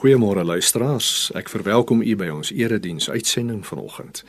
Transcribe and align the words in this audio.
Goeiemôre 0.00 0.44
luisteraars. 0.44 1.28
Ek 1.36 1.50
verwelkom 1.52 2.00
u 2.00 2.14
by 2.16 2.30
ons 2.32 2.48
erediens 2.56 3.10
uitsending 3.12 3.60
vanoggend. 3.68 4.22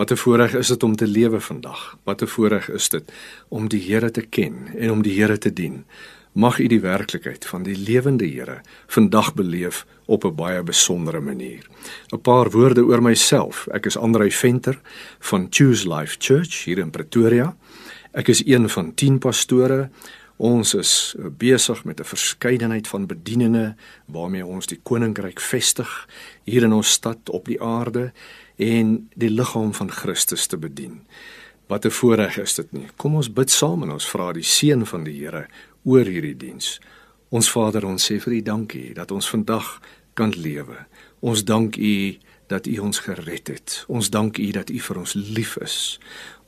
Wat 0.00 0.10
'n 0.10 0.16
voorreg 0.16 0.54
is 0.56 0.68
dit 0.68 0.82
om 0.82 0.96
te 0.96 1.06
lewe 1.06 1.40
vandag. 1.40 1.98
Wat 2.04 2.22
'n 2.22 2.26
voorreg 2.26 2.70
is 2.70 2.88
dit 2.88 3.12
om 3.48 3.68
die 3.68 3.80
Here 3.80 4.10
te 4.10 4.20
ken 4.20 4.72
en 4.78 4.90
om 4.90 5.02
die 5.02 5.20
Here 5.20 5.38
te 5.38 5.52
dien. 5.52 5.84
Mag 6.32 6.58
u 6.58 6.66
die 6.66 6.80
werklikheid 6.80 7.46
van 7.46 7.62
die 7.62 7.76
lewende 7.76 8.26
Here 8.26 8.60
vandag 8.86 9.34
beleef 9.34 9.86
op 10.06 10.24
'n 10.24 10.34
baie 10.34 10.62
besondere 10.62 11.20
manier. 11.20 11.66
'n 12.12 12.20
Paar 12.20 12.50
woorde 12.50 12.84
oor 12.84 13.02
myself. 13.02 13.66
Ek 13.70 13.86
is 13.86 13.96
Andrei 13.96 14.32
Venter 14.32 14.80
van 15.18 15.46
Choose 15.50 15.88
Life 15.94 16.16
Church 16.18 16.64
hier 16.64 16.78
in 16.78 16.90
Pretoria. 16.90 17.56
Ek 18.12 18.28
is 18.28 18.46
een 18.46 18.68
van 18.68 18.94
10 18.94 19.18
pastore 19.18 19.90
Ons 20.38 20.74
is 20.74 21.16
besig 21.38 21.84
met 21.84 22.00
'n 22.00 22.04
verskeidenheid 22.04 22.88
van 22.88 23.06
bedieninge 23.06 23.74
waarmee 24.06 24.46
ons 24.46 24.66
die 24.66 24.80
koninkryk 24.82 25.40
vestig 25.40 26.08
hier 26.44 26.62
in 26.62 26.72
ons 26.72 26.90
stad 26.90 27.30
op 27.30 27.44
die 27.44 27.62
aarde 27.62 28.12
en 28.56 29.10
die 29.14 29.30
liggaam 29.30 29.74
van 29.74 29.90
Christus 29.90 30.46
te 30.46 30.56
bedien. 30.56 31.06
Wat 31.66 31.84
'n 31.84 31.90
voorreg 31.90 32.38
is 32.38 32.54
dit 32.54 32.72
nie. 32.72 32.86
Kom 32.96 33.14
ons 33.14 33.32
bid 33.32 33.50
saam 33.50 33.82
en 33.82 33.90
ons 33.90 34.08
vra 34.08 34.32
die 34.32 34.42
seën 34.42 34.86
van 34.86 35.04
die 35.04 35.18
Here 35.18 35.46
oor 35.84 36.04
hierdie 36.04 36.36
diens. 36.36 36.80
Ons 37.28 37.50
Vader, 37.50 37.86
ons 37.86 38.10
sê 38.10 38.20
vir 38.20 38.32
U 38.32 38.42
dankie 38.42 38.94
dat 38.94 39.10
ons 39.10 39.28
vandag 39.28 39.80
kan 40.14 40.30
lewe. 40.30 40.86
Ons 41.20 41.44
dank 41.44 41.76
U 41.76 42.16
dat 42.48 42.66
U 42.66 42.78
ons 42.78 42.98
gered 43.04 43.48
het. 43.48 43.84
Ons 43.88 44.10
dank 44.10 44.38
U 44.38 44.50
dat 44.56 44.70
U 44.70 44.80
vir 44.80 44.98
ons 44.98 45.14
lief 45.14 45.56
is. 45.60 45.98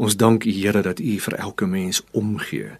Ons 0.00 0.16
dank 0.16 0.44
U 0.48 0.52
Here 0.52 0.80
dat 0.82 1.00
U 1.00 1.18
vir 1.20 1.34
elke 1.36 1.66
mens 1.68 2.00
omgee. 2.16 2.70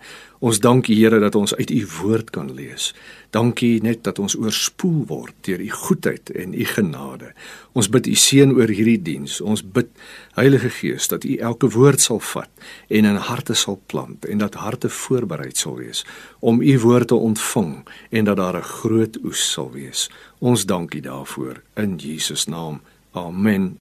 Ons 0.40 0.60
dank 0.64 0.88
U 0.88 0.94
Here 0.96 1.18
dat 1.20 1.34
ons 1.36 1.52
uit 1.54 1.70
U 1.70 1.80
woord 2.00 2.30
kan 2.32 2.48
lees. 2.56 2.94
Dankie 3.30 3.82
net 3.84 4.04
dat 4.08 4.18
ons 4.18 4.36
oorspoel 4.40 5.02
word 5.06 5.34
deur 5.44 5.60
U 5.60 5.68
goedheid 5.70 6.30
en 6.32 6.54
U 6.56 6.64
genade. 6.64 7.34
Ons 7.76 7.90
bid 7.92 8.08
U 8.08 8.14
seën 8.16 8.54
oor 8.56 8.72
hierdie 8.72 9.02
diens. 9.04 9.40
Ons 9.44 9.60
bid 9.60 9.90
Heilige 10.38 10.70
Gees 10.72 11.10
dat 11.12 11.26
U 11.28 11.36
elke 11.36 11.68
woord 11.68 12.00
sal 12.00 12.22
vat 12.24 12.70
en 12.88 13.04
in 13.04 13.20
harte 13.28 13.54
sal 13.54 13.76
plant 13.92 14.24
en 14.24 14.40
dat 14.40 14.56
harte 14.56 14.88
voorberei 14.88 15.50
sal 15.52 15.76
wees 15.82 16.06
om 16.40 16.62
U 16.64 16.78
woord 16.86 17.12
te 17.12 17.20
ontvang 17.20 17.74
en 18.10 18.24
dat 18.24 18.40
daar 18.40 18.56
'n 18.56 18.70
groot 18.80 19.20
oes 19.24 19.52
sal 19.52 19.70
wees. 19.76 20.08
Ons 20.38 20.64
dank 20.64 20.94
U 20.94 21.00
daarvoor 21.00 21.62
in 21.76 21.96
Jesus 21.96 22.46
naam. 22.46 22.80
Amen. 23.12 23.76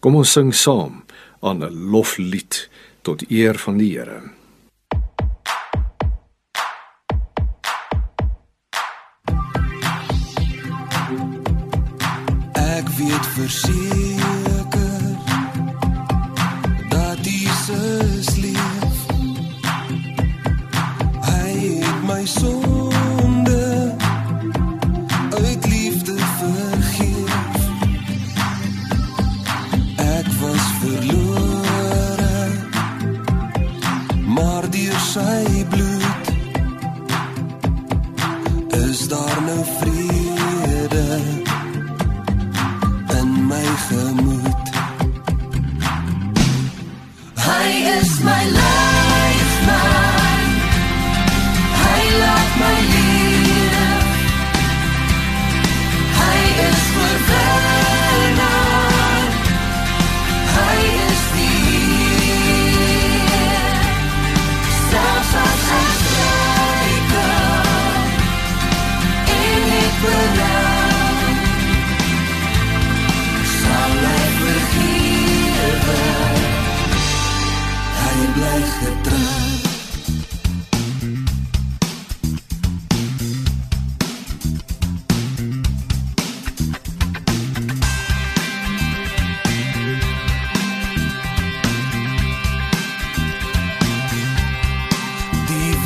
Kom 0.00 0.14
ons 0.14 0.32
sing 0.32 0.54
saam 0.54 1.04
aan 1.40 1.62
'n 1.64 1.90
loflied 1.90 2.68
tot 3.02 3.30
eer 3.30 3.58
van 3.58 3.76
die 3.78 3.92
Here. 3.98 4.20
Ek 12.52 12.86
weet 12.98 13.26
verseker 13.36 14.15
is 39.06 39.12
daar 39.12 39.42
nou 39.42 39.64
vrede 39.78 41.18
in 43.20 43.46
my 43.46 43.64
gemoed. 43.64 44.45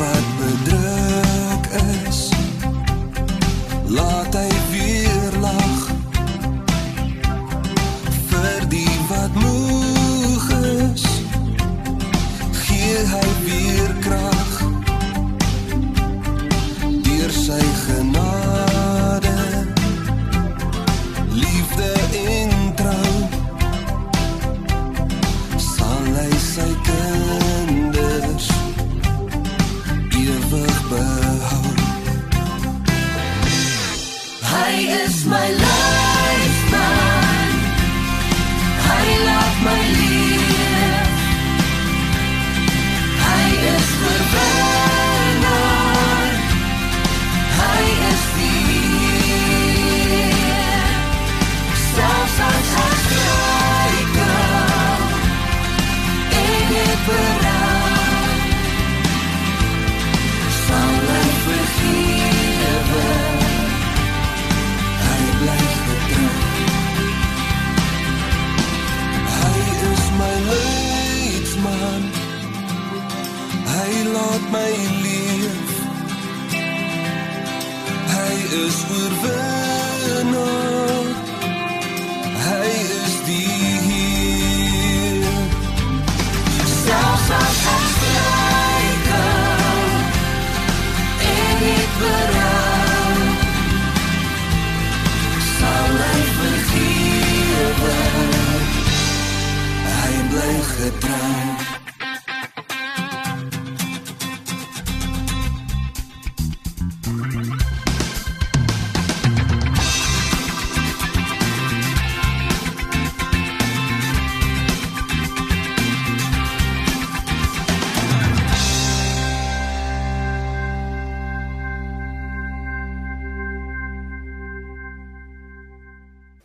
Die 0.01 0.40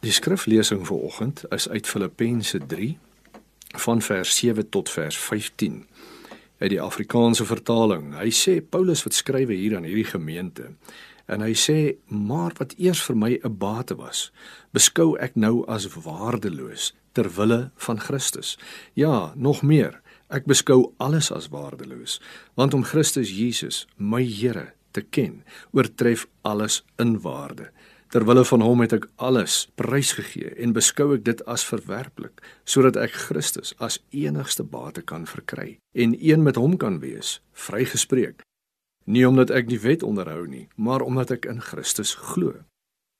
Die 0.05 0.13
skriflesing 0.13 0.83
vir 0.85 1.01
oggend 1.01 1.39
is 1.55 1.65
uit 1.65 1.87
Filippense 1.89 2.59
3 2.69 2.91
van 3.81 4.01
vers 4.05 4.35
7 4.37 4.67
tot 4.69 4.89
vers 4.93 5.17
15 5.17 5.79
uit 6.59 6.69
die 6.69 6.81
Afrikaanse 6.81 7.45
vertaling. 7.49 8.11
Hy 8.13 8.29
sê 8.29 8.59
Paulus 8.61 9.01
wat 9.07 9.17
skrywe 9.17 9.57
hier 9.57 9.73
aan 9.79 9.87
hierdie 9.89 10.05
gemeente 10.05 10.67
en 11.25 11.41
hy 11.41 11.55
sê 11.57 11.77
maar 12.05 12.53
wat 12.61 12.75
eers 12.77 13.01
vir 13.07 13.17
my 13.17 13.31
'n 13.41 13.57
bate 13.57 13.97
was, 13.97 14.29
beskou 14.77 15.17
ek 15.17 15.33
nou 15.35 15.65
as 15.65 15.89
waardeloos 15.89 16.93
ter 17.17 17.29
wille 17.39 17.71
van 17.75 17.99
Christus. 17.99 18.57
Ja, 18.93 19.33
nog 19.35 19.63
meer, 19.63 20.01
ek 20.29 20.45
beskou 20.45 20.93
alles 20.97 21.31
as 21.31 21.49
waardeloos, 21.49 22.21
want 22.53 22.73
om 22.73 22.83
Christus 22.83 23.31
Jesus, 23.31 23.87
my 23.97 24.21
Here, 24.21 24.73
te 24.91 25.01
ken, 25.01 25.43
oortref 25.73 26.27
alles 26.43 26.83
in 26.99 27.21
waarde. 27.21 27.71
Terwille 28.13 28.45
van 28.45 28.61
hom 28.61 28.81
het 28.83 28.93
ek 28.93 29.07
alles 29.15 29.65
prysgegee 29.75 30.53
en 30.61 30.75
beskou 30.75 31.15
ek 31.15 31.23
dit 31.25 31.41
as 31.49 31.65
verwerplik 31.65 32.43
sodat 32.63 32.99
ek 33.01 33.17
Christus 33.27 33.73
as 33.81 33.97
enigste 34.11 34.63
bate 34.63 35.01
kan 35.01 35.25
verkry 35.25 35.77
en 35.93 36.13
een 36.19 36.43
met 36.43 36.55
hom 36.55 36.77
kan 36.77 36.99
wees, 36.99 37.39
vrygespreek. 37.51 38.43
Nie 39.05 39.25
omdat 39.27 39.51
ek 39.53 39.67
die 39.69 39.81
wet 39.81 40.03
onderhou 40.03 40.45
nie, 40.47 40.67
maar 40.75 41.01
omdat 41.01 41.31
ek 41.31 41.49
in 41.49 41.61
Christus 41.61 42.15
glo. 42.15 42.53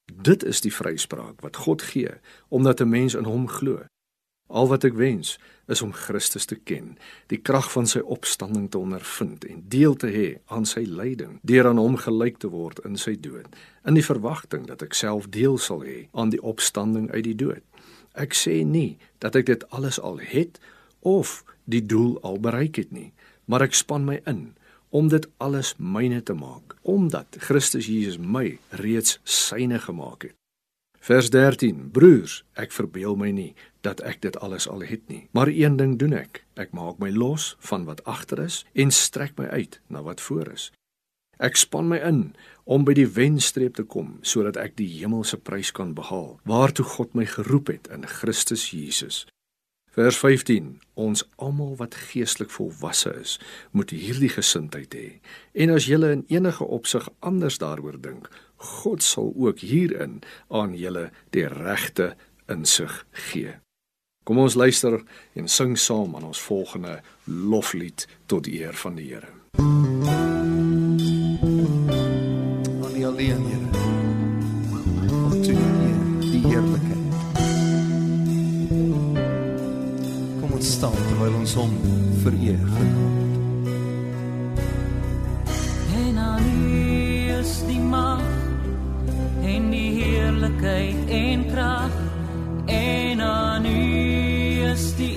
Dit 0.05 0.43
is 0.45 0.61
die 0.61 0.73
vryspraak 0.73 1.41
wat 1.41 1.65
God 1.65 1.81
gee 1.81 2.13
omdat 2.49 2.81
'n 2.81 2.89
mens 2.89 3.13
in 3.15 3.25
hom 3.25 3.47
glo. 3.47 3.85
Al 4.47 4.67
wat 4.69 4.85
ek 4.85 4.93
wens 4.93 5.35
is 5.67 5.81
om 5.81 5.93
Christus 5.93 6.45
te 6.45 6.55
ken, 6.55 6.93
die 7.33 7.39
krag 7.41 7.71
van 7.73 7.87
sy 7.89 7.99
opstanding 7.99 8.67
te 8.69 8.77
ondervind 8.77 9.45
en 9.49 9.63
deel 9.73 9.95
te 9.97 10.11
hê 10.13 10.27
aan 10.53 10.67
sy 10.69 10.83
lyding, 10.85 11.39
deur 11.41 11.71
aan 11.71 11.81
hom 11.81 11.97
gelyk 11.97 12.37
te 12.43 12.51
word 12.53 12.83
in 12.85 12.99
sy 13.01 13.15
dood, 13.17 13.49
in 13.89 13.97
die 13.97 14.05
verwagting 14.05 14.67
dat 14.69 14.85
ek 14.85 14.93
self 14.93 15.25
deel 15.33 15.57
sal 15.57 15.81
hê 15.87 16.05
aan 16.13 16.29
die 16.35 16.41
opstanding 16.41 17.09
uit 17.15 17.25
die 17.25 17.37
dood. 17.41 17.65
Ek 18.13 18.37
sê 18.37 18.61
nie 18.63 18.97
dat 19.19 19.35
ek 19.35 19.49
dit 19.49 19.65
alles 19.73 19.97
al 19.99 20.21
het 20.21 20.61
of 21.01 21.41
die 21.65 21.81
doel 21.81 22.19
al 22.21 22.37
bereik 22.37 22.77
het 22.77 22.93
nie, 22.93 23.11
maar 23.49 23.65
ek 23.65 23.73
span 23.73 24.05
my 24.05 24.21
in 24.29 24.53
om 24.95 25.09
dit 25.11 25.25
alles 25.43 25.73
myne 25.81 26.21
te 26.23 26.37
maak, 26.37 26.77
omdat 26.87 27.41
Christus 27.49 27.89
Jesus 27.89 28.21
my 28.21 28.59
reeds 28.79 29.17
syne 29.25 29.81
gemaak 29.81 30.29
het. 30.29 30.44
Vers 31.05 31.29
13: 31.29 31.91
Broers, 31.91 32.39
ek 32.57 32.71
verbeel 32.73 33.13
my 33.13 33.27
nie 33.29 33.51
dat 33.85 33.99
ek 34.01 34.23
dit 34.23 34.37
alles 34.41 34.65
al 34.65 34.81
het 34.89 35.03
nie, 35.05 35.27
maar 35.37 35.51
een 35.53 35.75
ding 35.77 35.99
doen 36.01 36.15
ek. 36.17 36.39
Ek 36.57 36.71
maak 36.73 36.97
my 36.97 37.11
los 37.13 37.51
van 37.61 37.85
wat 37.85 38.01
agter 38.09 38.41
is 38.41 38.63
en 38.73 38.89
strek 38.89 39.35
my 39.37 39.45
uit 39.53 39.77
na 39.85 40.01
wat 40.01 40.23
voor 40.25 40.49
is. 40.55 40.71
Ek 41.37 41.61
span 41.61 41.91
my 41.91 41.99
in 42.01 42.23
om 42.63 42.87
by 42.89 42.95
die 42.97 43.05
wenstreep 43.05 43.77
te 43.77 43.85
kom 43.85 44.15
sodat 44.25 44.57
ek 44.57 44.79
die 44.81 44.89
hemelse 44.95 45.37
prys 45.37 45.69
kan 45.69 45.93
behaal, 45.93 46.39
waartoe 46.41 46.87
God 46.95 47.13
my 47.13 47.29
geroep 47.29 47.69
het 47.69 47.85
in 47.93 48.09
Christus 48.09 48.71
Jesus. 48.73 49.27
Vers 49.93 50.17
15: 50.17 50.79
Ons 50.97 51.21
almal 51.37 51.77
wat 51.77 51.93
geestelik 52.09 52.49
volwasse 52.49 53.13
is, 53.21 53.37
moet 53.71 53.93
hierdie 53.93 54.33
gesindheid 54.33 54.97
hê. 54.97 55.07
En 55.53 55.77
as 55.77 55.85
julle 55.85 56.09
in 56.17 56.25
enige 56.33 56.65
opsig 56.65 57.05
anders 57.21 57.61
daaroor 57.61 58.01
dink, 58.01 58.25
God 58.55 59.03
sal 59.03 59.33
ook 59.35 59.59
hierin 59.59 60.21
aan 60.47 60.73
julle 60.73 61.11
die 61.29 61.47
regte 61.47 62.15
insig 62.47 63.05
gee. 63.11 63.55
Kom 64.25 64.37
ons 64.41 64.55
luister 64.57 65.03
en 65.37 65.47
sing 65.47 65.75
saam 65.77 66.15
aan 66.15 66.23
ons 66.25 66.41
volgende 66.41 67.01
loflied 67.25 68.07
tot 68.25 68.47
eer 68.47 68.73
van 68.73 68.95
die 68.97 69.13
Here. 69.13 69.29
aan 72.83 72.93
die 72.93 73.05
alleen 73.05 73.43
Here. 73.45 73.69
Om 75.25 75.41
toe 75.41 75.53
eer 75.53 75.99
die 76.19 76.41
heerlikheid. 76.47 77.05
Kom 80.39 80.51
ons 80.57 80.71
staan 80.71 80.97
terwyl 81.09 81.37
ons 81.43 81.53
hom 81.53 81.75
vereer. 82.23 82.65
En 86.01 86.17
aan 86.17 86.49
U 86.49 86.81
is 87.37 87.59
die 87.69 87.79
mag 87.79 88.34
en 89.45 89.69
die 89.69 89.91
heerlikheid 89.99 91.09
en 91.13 91.45
krag 91.51 91.93
en 92.65 93.21
aan 93.21 93.65
U 93.65 93.81
is 94.71 94.87
die 94.97 95.14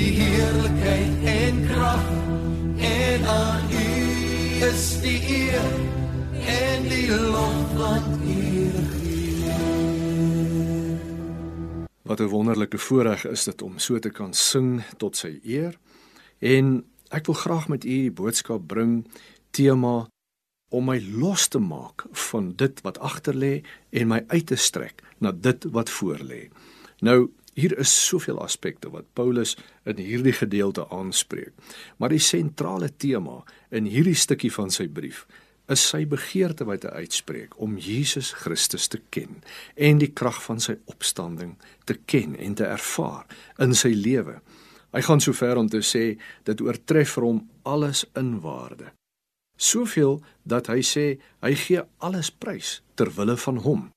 die 0.00 0.12
heerlikheid 0.16 1.24
en 1.28 1.58
krag 1.68 2.06
en 2.90 3.24
aan 3.28 3.72
U 3.76 3.88
is 4.70 4.84
die 5.04 5.18
eer 5.28 5.66
en 6.54 6.86
die 6.88 7.08
lof 7.10 7.74
wat 7.76 8.08
U. 8.24 8.46
Wat 12.02 12.20
'n 12.20 12.32
wonderlike 12.32 12.78
voorreg 12.78 13.26
is 13.26 13.44
dit 13.44 13.62
om 13.62 13.78
so 13.78 13.98
te 13.98 14.10
kan 14.10 14.32
sing 14.32 14.82
tot 14.96 15.16
sy 15.16 15.40
eer. 15.44 15.78
En 16.38 16.84
ek 17.08 17.26
wil 17.26 17.34
graag 17.34 17.68
met 17.68 17.84
u 17.84 17.88
die 17.88 18.10
boodskap 18.10 18.66
bring 18.66 19.04
tema 19.50 20.08
om 20.68 20.84
my 20.84 20.98
los 21.12 21.48
te 21.48 21.58
maak 21.58 22.06
van 22.12 22.52
dit 22.56 22.80
wat 22.80 22.98
agter 22.98 23.34
lê 23.34 23.62
en 23.90 24.08
my 24.08 24.24
uit 24.26 24.46
te 24.46 24.56
strek 24.56 25.02
na 25.18 25.32
dit 25.32 25.64
wat 25.64 25.90
voor 25.90 26.18
lê. 26.18 26.48
Nou 27.00 27.30
hier 27.60 27.76
is 27.78 27.92
soveel 27.92 28.40
aspekte 28.42 28.90
wat 28.94 29.10
Paulus 29.14 29.56
in 29.88 30.00
hierdie 30.00 30.34
gedeelte 30.36 30.86
aanspreek. 30.88 31.52
Maar 31.98 32.14
die 32.14 32.22
sentrale 32.24 32.90
tema 32.96 33.42
in 33.70 33.88
hierdie 33.90 34.16
stukkie 34.18 34.52
van 34.54 34.72
sy 34.74 34.88
brief 34.88 35.26
is 35.70 35.82
sy 35.86 36.02
begeerte 36.10 36.66
wat 36.66 36.82
hy 36.86 37.04
uitspreek 37.04 37.54
om 37.62 37.76
Jesus 37.78 38.32
Christus 38.34 38.88
te 38.90 38.98
ken 39.14 39.38
en 39.78 40.00
die 40.02 40.10
krag 40.10 40.40
van 40.42 40.58
sy 40.62 40.74
opstanding 40.90 41.54
te 41.86 41.94
ken 42.10 42.34
en 42.34 42.56
te 42.58 42.66
ervaar 42.66 43.28
in 43.62 43.76
sy 43.78 43.92
lewe. 43.94 44.40
Hy 44.90 45.02
gaan 45.06 45.22
so 45.22 45.36
ver 45.36 45.60
om 45.60 45.68
te 45.70 45.84
sê 45.86 46.16
dit 46.48 46.64
oortref 46.66 47.14
vir 47.14 47.28
hom 47.28 47.44
alles 47.62 48.02
in 48.18 48.40
waarde. 48.42 48.90
Soveel 49.60 50.18
dat 50.42 50.72
hy 50.72 50.80
sê 50.82 51.06
hy 51.44 51.54
gee 51.54 51.84
alles 52.02 52.32
prys 52.32 52.80
ter 52.98 53.12
wille 53.14 53.36
van 53.38 53.62
hom. 53.62 53.88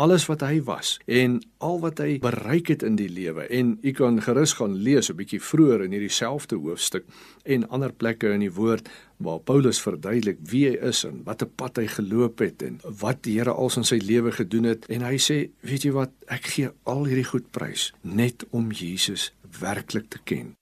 Alles 0.00 0.24
wat 0.30 0.40
hy 0.40 0.62
was 0.64 0.94
en 1.04 1.34
al 1.60 1.76
wat 1.82 1.98
hy 2.00 2.14
bereik 2.24 2.70
het 2.72 2.84
in 2.86 2.94
die 2.96 3.08
lewe. 3.12 3.42
En 3.52 3.74
u 3.84 3.90
kan 3.92 4.16
gerus 4.24 4.54
gaan 4.56 4.78
lees 4.86 5.10
'n 5.12 5.16
bietjie 5.16 5.40
vroeër 5.40 5.84
in 5.84 5.92
hierdie 5.92 6.16
selfde 6.22 6.56
hoofstuk 6.56 7.04
en 7.44 7.68
ander 7.68 7.92
plekke 7.92 8.32
in 8.32 8.40
die 8.40 8.52
woord 8.52 8.88
waar 9.16 9.40
Paulus 9.40 9.80
verduidelik 9.80 10.38
wie 10.40 10.68
hy 10.68 10.76
is 10.88 11.04
en 11.04 11.20
wat 11.24 11.42
'n 11.42 11.52
pad 11.56 11.76
hy 11.76 11.86
geloop 11.86 12.38
het 12.38 12.62
en 12.62 12.80
wat 13.00 13.22
die 13.22 13.36
Here 13.38 13.52
als 13.52 13.76
in 13.76 13.84
sy 13.84 13.96
lewe 13.96 14.32
gedoen 14.32 14.64
het. 14.64 14.86
En 14.86 15.02
hy 15.02 15.18
sê 15.18 15.50
weet 15.60 15.82
jy 15.82 15.92
wat 15.92 16.10
ek 16.26 16.46
gee 16.46 16.70
al 16.82 17.04
hierdie 17.04 17.30
goed 17.32 17.50
prys 17.50 17.92
net 18.00 18.46
om 18.50 18.72
Jesus 18.72 19.32
werklik 19.60 20.08
te 20.08 20.18
ken. 20.24 20.54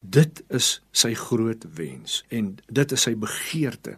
Dit 0.00 0.42
is 0.48 0.82
sy 0.90 1.14
groot 1.14 1.64
wens 1.74 2.24
en 2.28 2.56
dit 2.66 2.92
is 2.92 3.02
sy 3.02 3.14
begeerte. 3.14 3.96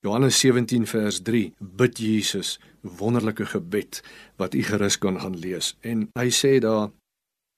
Johannes 0.00 0.38
17 0.38 0.86
vers 0.86 1.20
3 1.22 1.52
bid 1.58 1.98
Jesus 1.98 2.60
wonderlike 2.80 3.46
gebed 3.46 4.02
wat 4.36 4.54
u 4.54 4.62
gerus 4.62 4.98
kan 4.98 5.20
gaan 5.20 5.36
lees 5.36 5.76
en 5.80 6.08
hy 6.18 6.28
sê 6.30 6.58
daar 6.58 6.90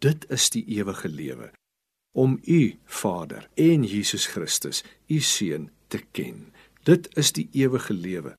dit 0.03 0.31
is 0.31 0.51
die 0.51 0.65
ewige 0.79 1.09
lewe 1.09 1.53
om 2.13 2.41
u 2.45 2.75
Vader 2.85 3.49
en 3.55 3.85
Jesus 3.85 4.27
Christus 4.27 4.85
u 5.07 5.21
seun 5.21 5.71
te 5.89 6.01
ken. 6.11 6.53
Dit 6.83 7.09
is 7.17 7.33
die 7.33 7.49
ewige 7.53 7.93
lewe. 7.93 8.35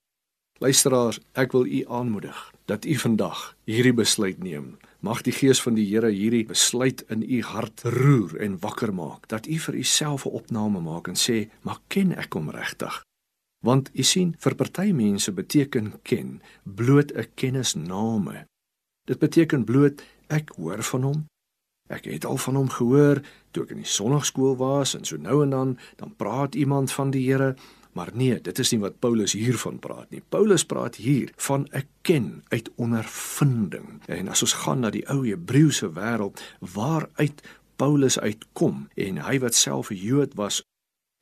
Luisteraars, 0.61 1.19
ek 1.33 1.51
wil 1.51 1.65
u 1.65 1.83
aanmoedig 1.89 2.37
dat 2.65 2.85
u 2.85 2.95
vandag 2.95 3.55
hierdie 3.65 3.93
besluit 3.93 4.43
neem. 4.43 4.77
Mag 5.03 5.23
die 5.25 5.33
gees 5.35 5.61
van 5.61 5.75
die 5.75 5.87
Here 5.89 6.11
hierdie 6.13 6.45
besluit 6.47 7.03
in 7.11 7.23
u 7.25 7.41
hart 7.43 7.81
roer 7.83 8.37
en 8.39 8.59
wakker 8.59 8.93
maak. 8.93 9.27
Dat 9.27 9.47
u 9.47 9.57
vir 9.59 9.75
uself 9.75 10.25
'n 10.25 10.37
opname 10.39 10.79
maak 10.79 11.07
en 11.07 11.19
sê, 11.19 11.49
"Maar 11.61 11.79
ken 11.87 12.15
ek 12.17 12.33
hom 12.33 12.49
regtig?" 12.49 13.03
Want 13.63 13.89
u 13.93 14.03
sien, 14.03 14.36
vir 14.39 14.55
party 14.60 14.91
mense 14.91 15.32
beteken 15.32 15.93
ken 16.03 16.41
bloot 16.63 17.12
'n 17.15 17.27
kennisname. 17.36 18.46
Dit 19.08 19.20
beteken 19.20 19.63
bloot 19.63 20.03
ek 20.27 20.51
hoor 20.55 20.84
van 20.84 21.03
hom. 21.03 21.25
Ek 21.89 22.05
het 22.05 22.25
al 22.25 22.38
van 22.38 22.55
hom 22.55 22.70
gehoor 22.70 23.22
toe 23.51 23.63
ek 23.63 23.70
in 23.70 23.84
die 23.84 23.93
sonnaarskool 23.98 24.55
was 24.55 24.96
en 24.96 25.05
so 25.05 25.17
nou 25.17 25.43
en 25.43 25.50
dan 25.50 25.77
dan 25.96 26.15
praat 26.15 26.55
iemand 26.55 26.91
van 26.91 27.12
die 27.12 27.32
Here, 27.32 27.55
Maar 27.93 28.10
nee, 28.13 28.41
dit 28.41 28.60
is 28.60 28.72
nie 28.74 28.79
wat 28.82 29.00
Paulus 29.00 29.36
hiervan 29.38 29.77
praat 29.79 30.10
nie. 30.10 30.24
Paulus 30.29 30.65
praat 30.65 30.96
hier 30.96 31.32
van 31.36 31.67
'n 31.72 31.88
ken 32.01 32.43
uit 32.48 32.70
ondervinding. 32.75 34.01
En 34.05 34.27
as 34.27 34.41
ons 34.41 34.53
gaan 34.53 34.79
na 34.79 34.89
die 34.89 35.08
ou 35.10 35.27
Hebreëse 35.27 35.93
wêreld 35.93 36.41
waaruit 36.60 37.41
Paulus 37.75 38.20
uitkom 38.20 38.88
en 38.96 39.17
hy 39.17 39.39
wat 39.39 39.55
self 39.55 39.89
'n 39.89 39.96
Jood 39.96 40.34
was 40.34 40.63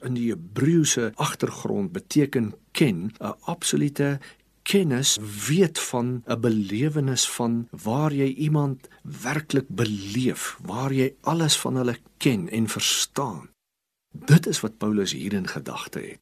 in 0.04 0.14
die 0.14 0.30
Hebreëse 0.30 1.12
agtergrond 1.16 1.92
beteken 1.92 2.54
ken 2.72 3.12
'n 3.20 3.36
absolute 3.42 4.20
kennis 4.64 5.18
weet 5.48 5.80
van 5.80 6.24
'n 6.26 6.40
belewenis 6.40 7.30
van 7.30 7.68
waar 7.70 8.14
jy 8.14 8.34
iemand 8.34 8.88
werklik 9.02 9.68
beleef, 9.68 10.58
waar 10.66 10.94
jy 10.94 11.14
alles 11.22 11.58
van 11.60 11.76
hulle 11.76 11.98
ken 12.18 12.50
en 12.50 12.68
verstaan. 12.68 13.50
Dit 14.12 14.48
is 14.48 14.60
wat 14.60 14.78
Paulus 14.78 15.12
hier 15.12 15.34
in 15.34 15.48
gedagte 15.48 16.00
het. 16.00 16.20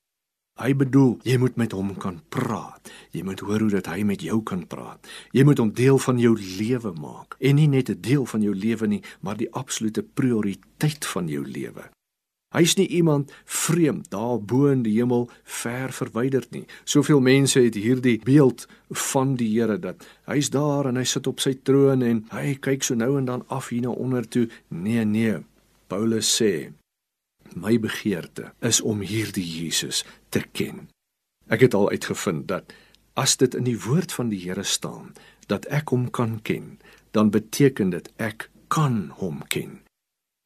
Hy 0.59 0.75
bedoel, 0.75 1.19
jy 1.24 1.38
moet 1.39 1.55
met 1.55 1.71
hom 1.71 1.93
kan 1.98 2.17
praat. 2.29 2.91
Jy 3.15 3.24
moet 3.24 3.39
hoor 3.39 3.59
hoe 3.59 3.69
dit 3.69 3.86
hy 3.88 4.03
met 4.03 4.21
jou 4.21 4.41
kan 4.43 4.65
praat. 4.67 5.07
Jy 5.31 5.43
moet 5.48 5.57
hom 5.57 5.71
deel 5.74 5.98
van 6.03 6.19
jou 6.19 6.33
lewe 6.36 6.91
maak 7.00 7.36
en 7.39 7.55
nie 7.55 7.67
net 7.67 7.89
'n 7.89 8.01
deel 8.01 8.25
van 8.25 8.41
jou 8.41 8.55
lewe 8.55 8.88
nie, 8.88 9.03
maar 9.21 9.38
die 9.38 9.51
absolute 9.51 10.03
prioriteit 10.03 11.05
van 11.05 11.27
jou 11.27 11.45
lewe. 11.48 11.89
Hy's 12.50 12.74
nie 12.79 12.88
iemand 12.88 13.29
vreemd 13.46 14.10
daar 14.10 14.39
bo 14.41 14.72
in 14.72 14.82
die 14.82 14.96
hemel 14.98 15.27
ver 15.44 15.94
verwyderd 15.94 16.50
nie. 16.51 16.65
Soveel 16.84 17.22
mense 17.22 17.62
het 17.62 17.75
hierdie 17.77 18.18
beeld 18.25 18.65
van 18.89 19.36
die 19.38 19.51
Here 19.53 19.77
dat 19.77 20.06
hy's 20.25 20.50
daar 20.50 20.89
en 20.89 20.98
hy 20.98 21.06
sit 21.06 21.29
op 21.29 21.44
sy 21.44 21.53
troon 21.62 22.01
en 22.01 22.24
hy 22.34 22.56
kyk 22.58 22.88
so 22.88 22.98
nou 22.98 23.18
en 23.20 23.29
dan 23.29 23.46
af 23.53 23.70
hier 23.70 23.86
na 23.86 23.94
onder 23.94 24.25
toe. 24.25 24.48
Nee, 24.74 25.06
nee. 25.06 25.38
Paulus 25.89 26.29
sê 26.41 26.72
My 27.56 27.79
begeerte 27.82 28.51
is 28.65 28.82
om 28.82 29.01
hierdie 29.01 29.46
Jesus 29.46 30.03
te 30.29 30.41
ken. 30.53 30.88
Ek 31.50 31.65
het 31.65 31.74
al 31.74 31.89
uitgevind 31.89 32.48
dat 32.50 32.74
as 33.18 33.38
dit 33.38 33.56
in 33.58 33.65
die 33.65 33.77
woord 33.77 34.13
van 34.13 34.29
die 34.34 34.41
Here 34.41 34.65
staan 34.65 35.13
dat 35.50 35.65
ek 35.74 35.94
hom 35.94 36.10
kan 36.13 36.39
ken, 36.46 36.77
dan 37.12 37.29
beteken 37.34 37.89
dit 37.94 38.10
ek 38.18 38.50
kan 38.70 39.10
hom 39.18 39.41
ken. 39.50 39.79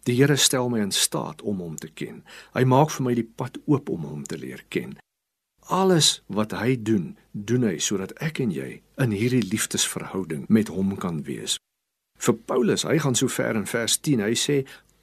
Die 0.04 0.16
Here 0.18 0.36
stel 0.36 0.70
my 0.70 0.82
in 0.84 0.92
staat 0.92 1.42
om 1.42 1.62
hom 1.64 1.76
te 1.80 1.88
ken. 1.88 2.24
Hy 2.54 2.66
maak 2.68 2.92
vir 2.92 3.06
my 3.08 3.14
die 3.16 3.28
pad 3.28 3.58
oop 3.66 3.90
om 3.90 4.04
hom 4.04 4.24
te 4.28 4.38
leer 4.38 4.64
ken. 4.74 4.98
Alles 5.72 6.18
wat 6.28 6.52
hy 6.52 6.76
doen, 6.76 7.14
doen 7.32 7.64
hy 7.64 7.78
sodat 7.80 8.12
ek 8.20 8.42
en 8.44 8.52
jy 8.52 8.82
in 9.00 9.16
hierdie 9.16 9.46
liefdesverhouding 9.48 10.44
met 10.52 10.68
hom 10.68 10.98
kan 11.00 11.22
wees. 11.24 11.56
Vir 12.20 12.36
Paulus, 12.48 12.84
hy 12.84 13.00
gaan 13.00 13.16
so 13.16 13.32
ver 13.32 13.56
in 13.56 13.68
vers 13.68 13.96
10. 14.00 14.26
Hy 14.28 14.36
sê 14.36 14.58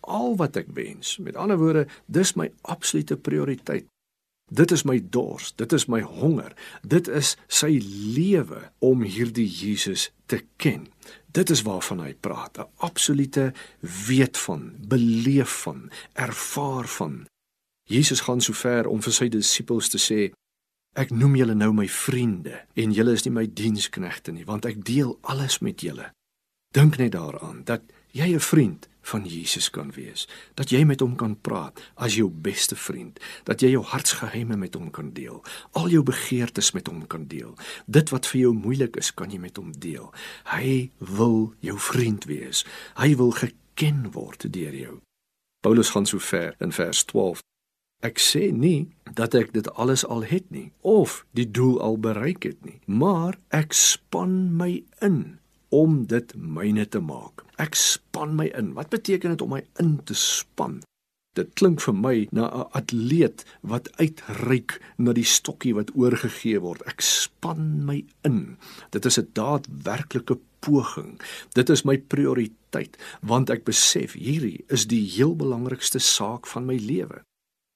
al 0.04 0.37
wat 0.40 0.59
ek 0.61 0.69
wens. 0.76 1.16
Met 1.21 1.37
ander 1.40 1.59
woorde, 1.61 1.87
dis 2.07 2.37
my 2.37 2.50
absolute 2.69 3.16
prioriteit. 3.16 3.88
Dit 4.50 4.71
is 4.75 4.83
my 4.83 4.99
dors, 5.11 5.52
dit 5.54 5.73
is 5.73 5.87
my 5.87 6.00
honger. 6.02 6.52
Dit 6.83 7.09
is 7.09 7.37
sy 7.47 7.76
lewe 8.14 8.64
om 8.83 9.04
hierdie 9.07 9.47
Jesus 9.47 10.09
te 10.26 10.42
ken. 10.59 10.88
Dit 11.30 11.50
is 11.54 11.62
waarvan 11.62 12.02
hy 12.02 12.14
praat, 12.19 12.59
'n 12.59 12.66
absolute 12.76 13.52
weet 14.07 14.38
van, 14.38 14.75
beleef 14.88 15.62
van, 15.62 15.90
ervaar 16.12 16.88
van. 16.88 17.26
Jesus 17.87 18.21
gaan 18.21 18.40
so 18.40 18.52
ver 18.52 18.87
om 18.87 19.02
vir 19.02 19.12
sy 19.12 19.28
disippels 19.28 19.88
te 19.88 19.99
sê: 19.99 20.33
Ek 20.95 21.11
noem 21.11 21.37
julle 21.37 21.54
nou 21.54 21.73
my 21.73 21.88
vriende 21.88 22.66
en 22.75 22.92
julle 22.92 23.12
is 23.12 23.25
nie 23.25 23.35
my 23.35 23.47
diensknegte 23.47 24.33
nie, 24.33 24.45
want 24.45 24.64
ek 24.64 24.85
deel 24.85 25.19
alles 25.21 25.59
met 25.59 25.80
julle. 25.80 26.11
Dink 26.75 26.99
net 26.99 27.12
daaraan 27.12 27.62
dat 27.64 27.83
jy 28.11 28.35
'n 28.35 28.40
vriend 28.40 28.88
van 29.02 29.25
Jesus 29.25 29.71
kan 29.71 29.90
wees, 29.97 30.26
dat 30.54 30.71
jy 30.71 30.85
met 30.85 31.00
hom 31.00 31.16
kan 31.16 31.37
praat 31.40 31.80
as 31.95 32.16
jou 32.19 32.28
beste 32.30 32.76
vriend, 32.76 33.21
dat 33.45 33.62
jy 33.62 33.73
jou 33.75 33.83
hartsgeheime 33.85 34.57
met 34.57 34.75
hom 34.75 34.90
kan 34.90 35.12
deel, 35.16 35.42
al 35.73 35.88
jou 35.88 36.02
begeertes 36.07 36.73
met 36.76 36.87
hom 36.87 37.07
kan 37.07 37.26
deel. 37.30 37.57
Dit 37.87 38.12
wat 38.14 38.28
vir 38.30 38.40
jou 38.40 38.54
moeilik 38.54 38.97
is, 39.00 39.12
kan 39.14 39.30
jy 39.30 39.40
met 39.40 39.57
hom 39.57 39.73
deel. 39.78 40.12
Hy 40.52 40.90
wil 40.99 41.52
jou 41.61 41.78
vriend 41.90 42.26
wees. 42.30 42.64
Hy 43.00 43.14
wil 43.16 43.33
geken 43.37 44.11
word 44.12 44.49
deur 44.52 44.75
jou. 44.75 44.99
Paulus 45.61 45.92
gaan 45.92 46.07
so 46.07 46.19
ver 46.19 46.54
in 46.61 46.73
vers 46.73 47.04
12 47.04 47.40
Ek 48.00 48.16
sê 48.16 48.49
nie 48.49 48.88
dat 49.16 49.35
ek 49.37 49.52
dit 49.52 49.66
alles 49.76 50.07
al 50.09 50.25
het 50.25 50.47
nie 50.49 50.71
of 50.80 51.21
die 51.37 51.45
doel 51.45 51.76
al 51.85 51.99
bereik 52.00 52.47
het 52.49 52.57
nie, 52.64 52.78
maar 52.88 53.37
ek 53.52 53.76
span 53.76 54.57
my 54.57 54.80
in 55.04 55.39
om 55.71 56.07
dit 56.07 56.35
myne 56.37 56.87
te 56.89 57.00
maak. 57.00 57.45
Ek 57.62 57.75
span 57.79 58.35
my 58.39 58.50
in. 58.59 58.73
Wat 58.75 58.91
beteken 58.91 59.35
dit 59.35 59.43
om 59.43 59.55
my 59.55 59.65
in 59.83 59.99
te 60.05 60.15
span? 60.19 60.81
Dit 61.39 61.53
klink 61.55 61.79
vir 61.85 61.95
my 61.95 62.17
na 62.35 62.50
'n 62.50 62.71
atleet 62.75 63.45
wat 63.62 63.87
uitreik 64.03 64.81
na 64.99 65.12
die 65.12 65.25
stokkie 65.25 65.75
wat 65.75 65.95
oorgegee 65.95 66.59
word. 66.61 66.83
Ek 66.87 67.00
span 67.00 67.85
my 67.87 68.05
in. 68.25 68.59
Dit 68.91 69.05
is 69.07 69.19
'n 69.19 69.31
daadwerklike 69.33 70.39
poging. 70.59 71.21
Dit 71.55 71.71
is 71.71 71.85
my 71.85 71.99
prioriteit 71.99 72.97
want 73.23 73.50
ek 73.50 73.65
besef 73.65 74.12
hierdie 74.12 74.65
is 74.69 74.87
die 74.87 75.07
heel 75.07 75.37
belangrikste 75.37 75.99
saak 75.99 76.47
van 76.47 76.67
my 76.67 76.77
lewe. 76.77 77.23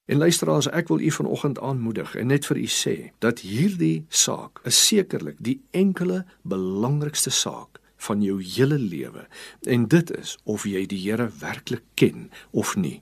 En 0.06 0.18
luisteraars, 0.18 0.68
ek 0.68 0.88
wil 0.88 1.00
u 1.00 1.10
vanoggend 1.10 1.60
aanmoedig 1.60 2.14
en 2.14 2.26
net 2.26 2.46
vir 2.46 2.56
u 2.56 2.66
sê 2.66 3.12
dat 3.18 3.40
hierdie 3.40 4.04
saak 4.08 4.60
is 4.64 4.86
sekerlik 4.86 5.36
die 5.38 5.62
enkele 5.70 6.26
belangrikste 6.42 7.30
saak 7.30 7.80
van 8.06 8.22
jou 8.22 8.38
hele 8.42 8.78
lewe 8.78 9.26
en 9.66 9.88
dit 9.88 10.14
is 10.18 10.36
of 10.44 10.68
jy 10.68 10.86
die 10.86 11.00
Here 11.04 11.30
werklik 11.40 11.84
ken 11.94 12.30
of 12.52 12.76
nie. 12.76 13.00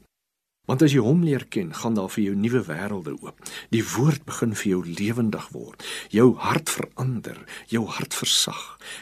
Want 0.71 0.85
as 0.87 0.93
jy 0.95 1.03
hom 1.03 1.25
leer 1.27 1.43
ken, 1.51 1.73
gaan 1.75 1.97
daar 1.99 2.11
vir 2.15 2.23
jou 2.23 2.35
nuwe 2.39 2.61
wêrelde 2.69 3.17
oop. 3.19 3.41
Die 3.75 3.83
woord 3.83 4.23
begin 4.29 4.53
vir 4.55 4.69
jou 4.71 4.83
lewendig 4.87 5.49
word. 5.51 5.83
Jou 6.15 6.29
hart 6.39 6.71
verander, 6.71 7.41
jou 7.67 7.83
hart 7.91 8.15
versag. 8.15 8.61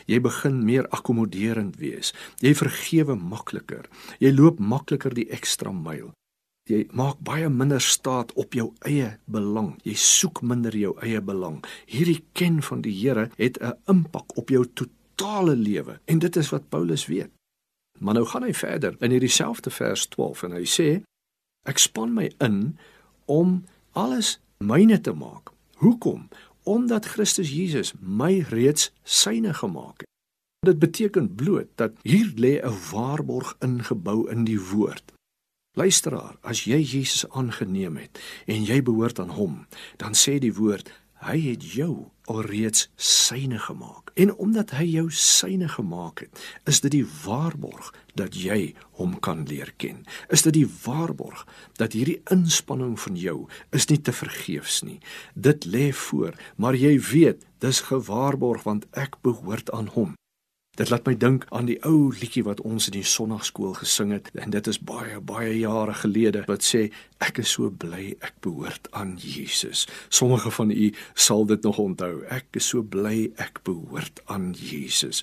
Jy 0.09 0.23
begin 0.25 0.63
meer 0.65 0.89
akkommoderend 0.89 1.77
wees. 1.83 2.15
Jy 2.41 2.55
vergewe 2.57 3.19
makliker. 3.21 3.91
Jy 4.25 4.33
loop 4.39 4.59
makliker 4.59 5.13
die 5.15 5.29
ekstra 5.37 5.75
myl. 5.77 6.15
Jy 6.71 6.87
maak 6.97 7.21
baie 7.27 7.49
minder 7.53 7.83
staat 7.83 8.33
op 8.41 8.57
jou 8.57 8.71
eie 8.89 9.19
belang. 9.29 9.75
Jy 9.85 9.99
soek 10.01 10.41
minder 10.47 10.73
jou 10.77 10.95
eie 11.05 11.21
belang. 11.21 11.61
Hierdie 11.91 12.23
ken 12.33 12.63
van 12.65 12.81
die 12.87 12.95
Here 12.95 13.29
het 13.37 13.61
'n 13.61 13.77
impak 13.87 14.37
op 14.39 14.49
jou 14.49 14.65
totale 14.65 15.00
totale 15.21 15.57
lewe 15.57 16.01
en 16.05 16.19
dit 16.19 16.37
is 16.37 16.49
wat 16.49 16.69
Paulus 16.69 17.07
weet. 17.07 17.31
Maar 17.99 18.15
nou 18.15 18.27
gaan 18.27 18.43
hy 18.43 18.55
verder 18.57 18.97
in 19.05 19.13
hierdie 19.13 19.33
selfde 19.33 19.71
vers 19.71 20.07
12 20.09 20.43
en 20.49 20.55
hy 20.57 20.65
sê 20.65 20.89
ek 21.69 21.81
span 21.83 22.15
my 22.17 22.31
in 22.41 22.79
om 23.29 23.59
alles 23.93 24.39
myne 24.65 24.97
te 25.01 25.13
maak. 25.13 25.53
Hoekom? 25.85 26.29
Omdat 26.65 27.13
Christus 27.13 27.53
Jesus 27.53 27.93
my 28.01 28.41
reeds 28.49 28.93
syne 29.05 29.53
gemaak 29.55 30.05
het. 30.05 30.09
Dit 30.65 30.81
beteken 30.81 31.29
bloot 31.35 31.69
dat 31.77 31.93
hier 32.03 32.33
lê 32.37 32.61
'n 32.65 32.77
waarborg 32.93 33.57
ingebou 33.61 34.29
in 34.31 34.45
die 34.45 34.61
woord. 34.61 35.13
Luisteraar, 35.77 36.37
as 36.41 36.65
jy 36.65 36.81
Jesus 36.81 37.29
aangeneem 37.31 37.97
het 37.97 38.21
en 38.47 38.65
jy 38.65 38.83
behoort 38.83 39.19
aan 39.19 39.31
hom, 39.31 39.67
dan 39.97 40.13
sê 40.15 40.39
die 40.39 40.55
woord 40.55 40.91
Hy 41.21 41.37
het 41.51 41.65
jou 41.75 42.09
alreeds 42.33 42.87
syne 42.97 43.59
gemaak. 43.61 44.09
En 44.15 44.33
omdat 44.41 44.71
hy 44.79 44.87
jou 44.89 45.11
syne 45.13 45.69
gemaak 45.69 46.23
het, 46.25 46.41
is 46.65 46.81
dit 46.81 46.95
die 46.95 47.05
waarborg 47.25 47.91
dat 48.17 48.37
jy 48.37 48.73
hom 48.97 49.19
kan 49.21 49.43
leer 49.49 49.75
ken. 49.77 50.07
Is 50.33 50.47
dit 50.47 50.57
die 50.57 50.69
waarborg 50.85 51.45
dat 51.77 51.93
hierdie 51.93 52.23
inspanning 52.33 52.97
van 53.01 53.21
jou 53.21 53.37
is 53.77 53.91
nie 53.93 54.01
te 54.01 54.17
vergeefs 54.17 54.81
nie. 54.87 55.01
Dit 55.35 55.69
lê 55.69 55.91
voor, 56.07 56.39
maar 56.57 56.79
jy 56.79 56.97
weet, 57.13 57.45
dis 57.61 57.85
gewaarborg 57.91 58.65
want 58.65 58.89
ek 58.97 59.21
behoort 59.21 59.69
aan 59.77 59.93
hom. 59.93 60.17
Dit 60.81 60.89
laat 60.89 61.05
my 61.05 61.13
dink 61.13 61.43
aan 61.53 61.67
die 61.69 61.77
ou 61.85 62.09
liedjie 62.09 62.41
wat 62.47 62.63
ons 62.65 62.87
in 62.89 62.95
die 62.95 63.05
sonnaarskool 63.05 63.75
gesing 63.83 64.15
het 64.17 64.31
en 64.41 64.55
dit 64.55 64.69
is 64.71 64.79
baie 64.81 65.19
baie 65.21 65.53
jare 65.59 65.93
gelede 66.01 66.47
wat 66.47 66.65
sê 66.65 66.87
ek 67.21 67.43
is 67.43 67.53
so 67.53 67.69
bly 67.69 68.15
ek 68.25 68.39
behoort 68.41 68.89
aan 68.97 69.19
Jesus. 69.21 69.85
Sommige 70.09 70.49
van 70.57 70.73
u 70.73 70.89
sal 71.13 71.45
dit 71.53 71.69
nog 71.69 71.83
onthou. 71.85 72.25
Ek 72.33 72.49
is 72.57 72.73
so 72.73 72.81
bly 72.81 73.29
ek 73.37 73.61
behoort 73.69 74.25
aan 74.25 74.55
Jesus. 74.57 75.21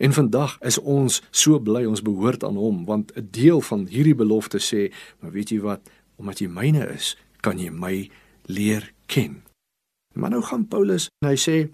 En 0.00 0.16
vandag 0.16 0.56
is 0.64 0.80
ons 0.80 1.20
so 1.28 1.60
bly 1.60 1.84
ons 1.84 2.00
behoort 2.00 2.48
aan 2.48 2.56
hom 2.56 2.86
want 2.88 3.12
'n 3.12 3.28
deel 3.30 3.60
van 3.60 3.84
hierdie 3.86 4.16
belofte 4.16 4.64
sê, 4.64 4.92
maar 5.20 5.36
weet 5.36 5.52
jy 5.52 5.60
wat, 5.60 5.80
omdat 6.16 6.40
jy 6.40 6.48
myne 6.48 6.88
is, 6.96 7.16
kan 7.44 7.58
jy 7.58 7.68
my 7.68 8.10
leer 8.48 8.92
ken. 9.06 9.42
Maar 10.14 10.30
nou 10.30 10.42
gaan 10.42 10.68
Paulus 10.68 11.08
en 11.20 11.28
hy 11.28 11.36
sê 11.36 11.68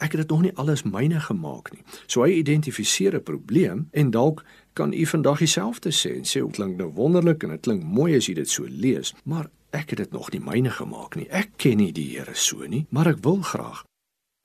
ek 0.00 0.12
het 0.12 0.20
dit 0.20 0.30
nog 0.30 0.42
nie 0.42 0.54
alles 0.60 0.82
myne 0.82 1.20
gemaak 1.20 1.72
nie. 1.72 1.82
So 2.06 2.22
hy 2.22 2.38
identifiseer 2.40 3.14
'n 3.16 3.22
probleem 3.22 3.88
en 3.90 4.10
dalk 4.10 4.44
kan 4.72 4.92
u 4.92 5.06
vandag 5.06 5.38
dieselfde 5.38 5.90
sê 5.90 6.16
en 6.16 6.24
sê 6.24 6.40
dit 6.40 6.52
klink 6.52 6.76
nou 6.76 6.92
wonderlik 6.92 7.42
en 7.42 7.50
dit 7.50 7.60
klink 7.60 7.82
mooi 7.82 8.16
as 8.16 8.26
jy 8.26 8.34
dit 8.34 8.48
so 8.48 8.64
lees, 8.68 9.14
maar 9.24 9.50
ek 9.70 9.90
het 9.90 9.98
dit 9.98 10.12
nog 10.12 10.30
nie 10.30 10.40
myne 10.40 10.70
gemaak 10.70 11.16
nie. 11.16 11.28
Ek 11.30 11.48
ken 11.56 11.76
nie 11.76 11.92
die 11.92 12.18
Here 12.18 12.34
so 12.34 12.66
nie, 12.66 12.86
maar 12.90 13.06
ek 13.06 13.22
wil 13.22 13.42
graag. 13.42 13.84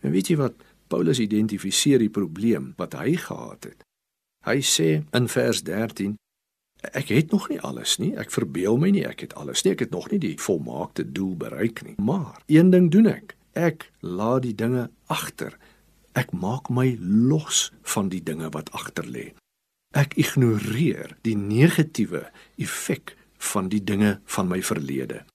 En 0.02 0.12
weet 0.12 0.28
jy 0.28 0.36
wat? 0.36 0.54
Paulus 0.88 1.20
identifiseer 1.20 2.00
die 2.00 2.10
probleem 2.10 2.74
wat 2.78 2.94
hy 2.94 3.16
gehad 3.16 3.64
het. 3.64 3.84
Hy 4.46 4.60
sê 4.62 5.04
in 5.14 5.28
vers 5.28 5.64
13 5.64 6.16
Ek 6.82 7.12
het 7.14 7.32
nog 7.32 7.50
nie 7.50 7.60
alles 7.62 7.98
nie. 8.02 8.16
Ek 8.18 8.32
verbeel 8.34 8.78
my 8.82 8.90
nie 8.90 9.06
ek 9.06 9.20
het 9.22 9.36
alles 9.38 9.62
nie. 9.62 9.76
Ek 9.76 9.84
het 9.86 9.92
nog 9.94 10.10
nie 10.10 10.18
die 10.20 10.34
volmaakte 10.42 11.06
doel 11.06 11.36
bereik 11.38 11.84
nie. 11.86 11.94
Maar 12.02 12.42
een 12.50 12.72
ding 12.74 12.90
doen 12.92 13.06
ek. 13.06 13.36
Ek 13.54 13.92
laat 14.00 14.44
die 14.46 14.56
dinge 14.56 14.90
agter. 15.12 15.58
Ek 16.16 16.32
maak 16.32 16.70
my 16.70 16.98
los 17.00 17.72
van 17.84 18.10
die 18.12 18.24
dinge 18.24 18.52
wat 18.52 18.72
agter 18.76 19.08
lê. 19.08 19.32
Ek 19.96 20.16
ignoreer 20.20 21.18
die 21.28 21.36
negatiewe 21.36 22.30
effek 22.56 23.16
van 23.52 23.68
die 23.72 23.84
dinge 23.84 24.20
van 24.26 24.48
my 24.48 24.62
verlede. 24.64 25.26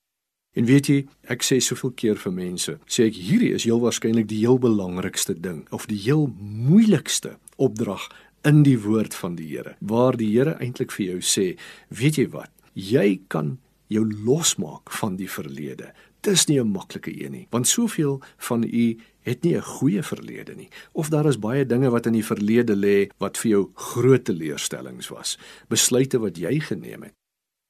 En 0.57 0.65
weet 0.65 0.89
jy, 0.89 1.03
ek 1.29 1.45
sê 1.45 1.59
soveel 1.61 1.93
keer 2.01 2.21
vir 2.21 2.33
mense, 2.33 2.79
sê 2.89 3.11
ek 3.11 3.19
hierdie 3.21 3.53
is 3.53 3.67
heel 3.69 3.83
waarskynlik 3.83 4.31
die 4.31 4.41
heel 4.41 4.57
belangrikste 4.61 5.35
ding 5.37 5.67
of 5.77 5.85
die 5.91 6.01
heel 6.01 6.31
moeilikste 6.41 7.35
opdrag 7.61 8.07
in 8.49 8.63
die 8.65 8.79
woord 8.81 9.13
van 9.19 9.37
die 9.37 9.51
Here. 9.51 9.77
Waar 9.85 10.17
die 10.17 10.31
Here 10.33 10.57
eintlik 10.57 10.95
vir 10.97 11.11
jou 11.11 11.21
sê, 11.21 11.47
weet 11.93 12.17
jy 12.17 12.31
wat? 12.33 12.53
Jy 12.73 13.21
kan 13.29 13.59
jou 13.93 14.07
losmaak 14.09 14.91
van 14.97 15.19
die 15.21 15.29
verlede. 15.31 15.93
Dis 16.27 16.47
nie 16.47 16.59
'n 16.61 16.73
maklike 16.75 17.13
een 17.25 17.33
nie, 17.33 17.47
want 17.51 17.69
soveel 17.69 18.21
van 18.37 18.63
u 18.63 18.99
het 19.23 19.43
nie 19.43 19.55
'n 19.57 19.63
goeie 19.63 20.03
verlede 20.03 20.55
nie 20.55 20.69
of 20.93 21.09
daar 21.09 21.27
is 21.27 21.39
baie 21.39 21.67
dinge 21.67 21.91
wat 21.91 22.07
in 22.07 22.13
die 22.13 22.25
verlede 22.25 22.75
lê 22.75 23.11
wat 23.19 23.39
vir 23.39 23.51
jou 23.51 23.71
groot 23.75 24.25
teleurstellings 24.25 25.09
was, 25.09 25.39
besluite 25.69 26.19
wat 26.19 26.37
jy 26.37 26.61
geneem 26.61 27.03
het 27.03 27.15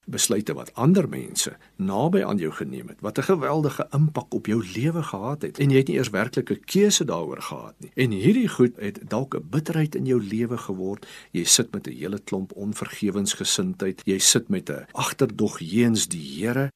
besluite 0.06 0.54
wat 0.54 0.74
ander 0.74 1.08
mense 1.08 1.56
naby 1.76 2.22
aan 2.22 2.38
jou 2.38 2.52
geneem 2.52 2.88
het 2.88 3.00
wat 3.00 3.18
'n 3.18 3.22
geweldige 3.22 3.86
impak 3.92 4.34
op 4.34 4.46
jou 4.46 4.64
lewe 4.74 5.02
gehad 5.02 5.42
het 5.42 5.58
en 5.58 5.70
jy 5.70 5.76
het 5.76 5.88
nie 5.88 5.96
eers 5.96 6.10
werklik 6.10 6.50
'n 6.50 6.64
keuse 6.64 7.04
daaroor 7.04 7.42
gehad 7.42 7.74
nie. 7.78 7.90
En 7.94 8.10
hierdie 8.10 8.48
goed 8.48 8.76
het 8.76 9.00
dalk 9.08 9.34
'n 9.34 9.48
bitterheid 9.50 9.94
in 9.94 10.06
jou 10.06 10.22
lewe 10.22 10.58
geword. 10.58 11.06
Jy 11.30 11.44
sit 11.44 11.72
met 11.72 11.86
'n 11.86 11.92
hele 11.92 12.18
klomp 12.18 12.52
onvergewensgesindheid. 12.52 14.02
Jy 14.04 14.18
sit 14.18 14.48
met 14.48 14.70
'n 14.70 14.86
agterdog 14.92 15.58
jeens 15.58 16.08
die 16.08 16.26
Here 16.36 16.70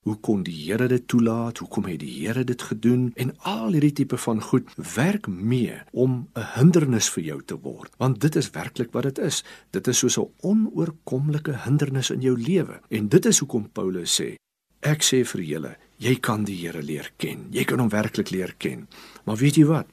Hoe 0.00 0.16
kon 0.16 0.40
die 0.42 0.54
Here 0.56 0.86
dit 0.88 1.02
toelaat? 1.12 1.58
Hoekom 1.60 1.84
het 1.84 1.98
die 2.00 2.12
Here 2.22 2.44
dit 2.44 2.62
gedoen? 2.62 3.10
En 3.20 3.34
al 3.44 3.74
hierdie 3.74 3.92
tipe 3.92 4.16
van 4.16 4.40
goed 4.40 4.70
werk 4.94 5.26
mee 5.28 5.74
om 5.92 6.28
'n 6.34 6.46
hindernis 6.54 7.10
vir 7.10 7.22
jou 7.24 7.42
te 7.44 7.58
word, 7.60 7.92
want 7.98 8.20
dit 8.20 8.36
is 8.36 8.50
werklik 8.50 8.92
wat 8.92 9.02
dit 9.02 9.18
is. 9.18 9.44
Dit 9.70 9.86
is 9.86 9.98
soos 9.98 10.18
'n 10.18 10.30
onoorkomlike 10.40 11.52
hindernis 11.64 12.10
in 12.10 12.20
jou 12.20 12.40
lewe. 12.40 12.80
En 12.88 13.08
dit 13.08 13.26
is 13.26 13.38
hoekom 13.38 13.68
Paulus 13.72 14.20
sê: 14.20 14.34
Ek 14.80 15.02
sê 15.02 15.24
vir 15.24 15.40
julle, 15.42 15.76
jy 15.96 16.14
kan 16.20 16.44
die 16.44 16.56
Here 16.56 16.82
leer 16.82 17.12
ken. 17.16 17.46
Jy 17.50 17.64
kan 17.64 17.78
hom 17.78 17.88
werklik 17.88 18.30
leer 18.30 18.54
ken. 18.58 18.88
Maar 19.24 19.36
weet 19.36 19.54
jy 19.54 19.64
wat? 19.64 19.86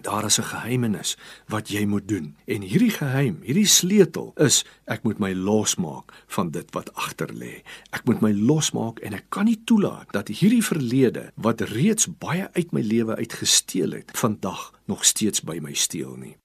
Daar 0.00 0.24
is 0.24 0.38
'n 0.38 0.42
geheimenis 0.42 1.16
wat 1.46 1.68
jy 1.68 1.84
moet 1.84 2.08
doen. 2.08 2.36
En 2.44 2.60
hierdie 2.60 2.90
geheim, 2.90 3.38
hierdie 3.42 3.66
sleutel 3.66 4.32
is 4.36 4.64
ek 4.84 5.02
moet 5.02 5.18
my 5.18 5.32
losmaak 5.32 6.12
van 6.26 6.50
dit 6.50 6.70
wat 6.70 6.94
agter 6.94 7.32
lê. 7.32 7.62
Ek 7.90 8.04
moet 8.04 8.20
my 8.20 8.32
losmaak 8.32 8.98
en 8.98 9.12
ek 9.12 9.24
kan 9.28 9.44
nie 9.44 9.60
toelaat 9.64 10.12
dat 10.12 10.28
hierdie 10.28 10.64
verlede 10.64 11.32
wat 11.34 11.60
reeds 11.60 12.06
baie 12.18 12.48
uit 12.52 12.72
my 12.72 12.80
lewe 12.80 13.16
uitgesteel 13.16 13.90
het, 13.90 14.10
vandag 14.14 14.72
nog 14.84 15.04
steeds 15.04 15.40
by 15.42 15.58
my 15.62 15.74
steel 15.74 16.16
nie. 16.16 16.36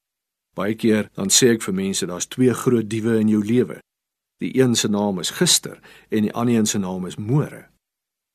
Baie 0.55 0.75
keer 0.75 1.09
dan 1.13 1.29
sê 1.29 1.53
ek 1.55 1.63
vir 1.63 1.73
mense 1.73 2.05
daar's 2.05 2.27
twee 2.27 2.53
groot 2.53 2.89
diewe 2.89 3.19
in 3.19 3.29
jou 3.31 3.45
lewe. 3.45 3.79
Die 4.41 4.57
een 4.57 4.75
se 4.75 4.87
naam 4.87 5.19
is 5.19 5.29
gister 5.29 5.79
en 6.09 6.25
die 6.25 6.33
ander 6.33 6.55
een 6.55 6.65
se 6.65 6.77
naam 6.77 7.05
is 7.05 7.15
môre. 7.15 7.67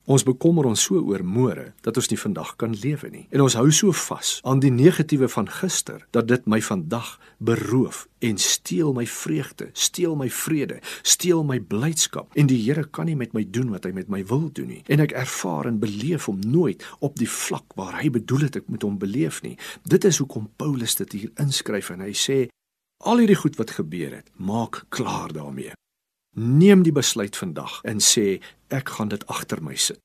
Ons 0.06 0.22
bekommer 0.22 0.68
ons 0.70 0.78
so 0.86 1.00
oor 1.02 1.24
môre 1.26 1.72
dat 1.82 1.96
ons 1.98 2.06
nie 2.12 2.18
vandag 2.20 2.52
kan 2.60 2.74
lewe 2.78 3.08
nie. 3.10 3.24
En 3.34 3.42
ons 3.42 3.56
hou 3.58 3.66
so 3.74 3.90
vas 4.06 4.36
aan 4.46 4.60
die 4.62 4.70
negatiewe 4.70 5.26
van 5.32 5.48
gister 5.50 6.04
dat 6.14 6.28
dit 6.30 6.44
my 6.46 6.60
vandag 6.62 7.16
beroof 7.42 8.04
en 8.22 8.38
steel 8.38 8.92
my 8.94 9.02
vreugde, 9.10 9.72
steel 9.74 10.14
my 10.14 10.28
vrede, 10.30 10.78
steel 11.02 11.42
my 11.44 11.58
blydskap. 11.58 12.30
En 12.38 12.46
die 12.46 12.60
Here 12.62 12.84
kan 12.86 13.10
nie 13.10 13.16
met 13.18 13.34
my 13.34 13.42
doen 13.50 13.72
wat 13.74 13.88
hy 13.88 13.90
met 13.96 14.06
my 14.12 14.22
wil 14.30 14.46
doen 14.54 14.70
nie. 14.76 14.84
En 14.86 15.02
ek 15.02 15.14
ervaar 15.18 15.66
en 15.72 15.80
beleef 15.82 16.28
hom 16.30 16.38
nooit 16.38 16.86
op 17.02 17.18
die 17.18 17.30
vlak 17.30 17.74
waar 17.74 17.98
hy 17.98 18.12
bedoel 18.14 18.46
het 18.46 18.60
ek 18.62 18.70
moet 18.70 18.86
hom 18.86 19.00
beleef 19.02 19.40
nie. 19.42 19.56
Dit 19.82 20.06
is 20.06 20.20
hoekom 20.22 20.46
Paulus 20.54 20.94
dit 21.02 21.18
hier 21.18 21.34
inskryf 21.42 21.90
en 21.96 22.06
hy 22.06 22.14
sê 22.14 22.44
al 23.02 23.24
hierdie 23.24 23.38
goed 23.42 23.58
wat 23.58 23.74
gebeur 23.74 24.14
het, 24.20 24.30
maak 24.38 24.84
klaar 24.94 25.34
daarmee. 25.34 25.74
Neem 26.36 26.82
die 26.84 26.92
besluit 26.92 27.36
vandag 27.36 27.80
en 27.88 28.02
sê 28.04 28.42
ek 28.68 28.90
gaan 28.96 29.08
dit 29.08 29.22
agter 29.26 29.62
my 29.64 29.76
sit. 29.80 30.00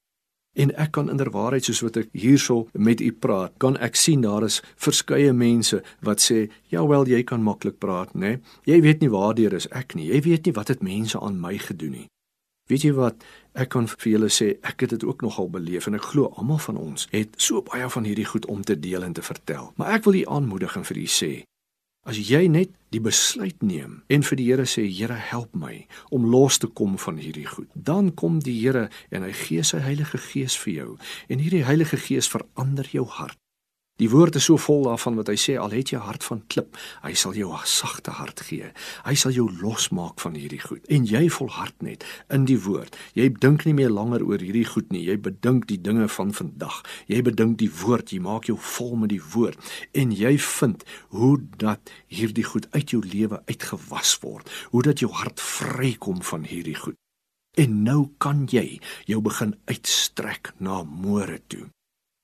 En 0.56 0.72
ek 0.76 0.91
kan 0.96 1.10
inderwaarheid 1.12 1.63
soos 1.63 1.80
wat 1.84 1.98
ek 2.00 2.10
hierso 2.15 2.70
met 2.72 3.02
u 3.04 3.12
praat, 3.12 3.54
kan 3.60 3.78
ek 3.84 3.96
sien 3.96 4.24
daar 4.24 4.44
is 4.48 4.62
verskeie 4.80 5.32
mense 5.34 5.82
wat 6.04 6.20
sê, 6.20 6.52
"Ja 6.67 6.88
wel, 6.88 7.08
jy 7.08 7.24
kan 7.24 7.44
maklik 7.44 7.80
praat, 7.80 8.13
né? 8.13 8.20
Nee? 8.20 8.39
Jy 8.63 8.82
weet 8.82 9.00
nie 9.00 9.10
waardeur 9.10 9.54
is 9.54 9.67
ek 9.72 9.96
nie. 9.96 10.08
Jy 10.08 10.22
weet 10.22 10.46
nie 10.46 10.54
wat 10.54 10.67
het 10.67 10.82
mense 10.82 11.20
aan 11.20 11.39
my 11.39 11.58
gedoen 11.58 11.91
nie." 11.91 12.08
Weet 12.70 12.82
jy 12.82 12.94
wat? 12.94 13.24
Ek 13.54 13.70
kan 13.70 13.88
vir 13.88 14.12
julle 14.12 14.30
sê, 14.30 14.58
ek 14.63 14.80
het 14.80 14.89
dit 14.89 15.04
ook 15.04 15.22
nogal 15.22 15.50
beleef 15.50 15.88
en 15.88 15.96
ek 15.96 16.02
glo 16.13 16.32
almal 16.38 16.58
van 16.58 16.78
ons 16.78 17.08
het 17.12 17.34
so 17.36 17.62
baie 17.62 17.89
van 17.89 18.04
hierdie 18.04 18.26
goed 18.26 18.46
om 18.46 18.62
te 18.62 18.80
deel 18.80 19.04
en 19.04 19.13
te 19.13 19.22
vertel. 19.22 19.74
Maar 19.76 19.91
ek 19.98 20.04
wil 20.04 20.13
u 20.13 20.26
aanmoedig 20.26 20.76
en 20.76 20.84
vir 20.84 20.98
u 20.98 21.06
sê, 21.06 21.32
As 22.01 22.17
jy 22.17 22.47
net 22.49 22.71
die 22.89 22.99
besluit 23.03 23.59
neem 23.61 23.99
en 24.09 24.23
vir 24.25 24.39
die 24.39 24.47
Here 24.47 24.63
sê 24.65 24.87
Here 24.89 25.19
help 25.29 25.53
my 25.53 25.83
om 26.09 26.25
los 26.33 26.57
te 26.57 26.69
kom 26.79 26.95
van 26.97 27.19
hierdie 27.21 27.45
goed, 27.45 27.69
dan 27.75 28.09
kom 28.17 28.39
die 28.41 28.55
Here 28.57 28.87
en 29.13 29.27
hy 29.27 29.29
gee 29.43 29.61
sy 29.61 29.83
Heilige 29.85 30.17
Gees 30.17 30.57
vir 30.63 30.73
jou 30.73 30.89
en 31.29 31.43
hierdie 31.45 31.61
Heilige 31.67 32.01
Gees 32.01 32.31
verander 32.33 32.89
jou 32.89 33.05
hart. 33.05 33.40
Die 34.01 34.09
woord 34.09 34.33
is 34.39 34.47
so 34.49 34.57
vol 34.57 34.87
daarvan 34.87 35.13
wat 35.19 35.27
hy 35.29 35.35
sê 35.37 35.53
al 35.61 35.75
het 35.75 35.91
jy 35.93 35.99
hart 36.01 36.23
van 36.25 36.39
klip, 36.49 36.77
hy 37.03 37.11
sal 37.13 37.35
jou 37.37 37.51
'n 37.53 37.67
sagte 37.69 38.09
hart 38.17 38.39
gee. 38.47 38.71
Hy 39.05 39.13
sal 39.13 39.31
jou 39.31 39.45
losmaak 39.61 40.19
van 40.19 40.33
hierdie 40.33 40.59
goed. 40.59 40.81
En 40.89 41.05
jy 41.05 41.29
volhard 41.29 41.81
net 41.81 42.03
in 42.29 42.45
die 42.45 42.57
woord. 42.57 42.97
Jy 43.13 43.29
dink 43.29 43.65
nie 43.65 43.73
meer 43.73 43.89
langer 43.89 44.25
oor 44.25 44.39
hierdie 44.39 44.65
goed 44.65 44.89
nie. 44.91 45.05
Jy 45.05 45.17
bedink 45.21 45.67
die 45.67 45.77
dinge 45.77 46.07
van 46.07 46.33
vandag. 46.33 46.81
Jy 47.07 47.21
bedink 47.21 47.57
die 47.57 47.69
woord. 47.69 48.09
Jy 48.09 48.19
maak 48.19 48.45
jou 48.45 48.57
vol 48.57 48.95
met 48.95 49.09
die 49.09 49.21
woord 49.33 49.59
en 49.93 50.11
jy 50.11 50.37
vind 50.37 50.83
hoe 51.09 51.37
dat 51.57 51.91
hierdie 52.07 52.43
goed 52.43 52.67
uit 52.71 52.89
jou 52.89 53.03
lewe 53.05 53.43
uitgewas 53.45 54.17
word. 54.21 54.49
Hoe 54.71 54.81
dat 54.81 54.99
jou 54.99 55.11
hart 55.11 55.39
vrykom 55.39 56.23
van 56.23 56.43
hierdie 56.43 56.75
goed. 56.75 56.95
En 57.57 57.83
nou 57.83 58.09
kan 58.17 58.47
jy 58.49 58.79
jou 59.05 59.21
begin 59.21 59.55
uitstrek 59.67 60.53
na 60.57 60.83
môre 60.83 61.39
toe. 61.47 61.69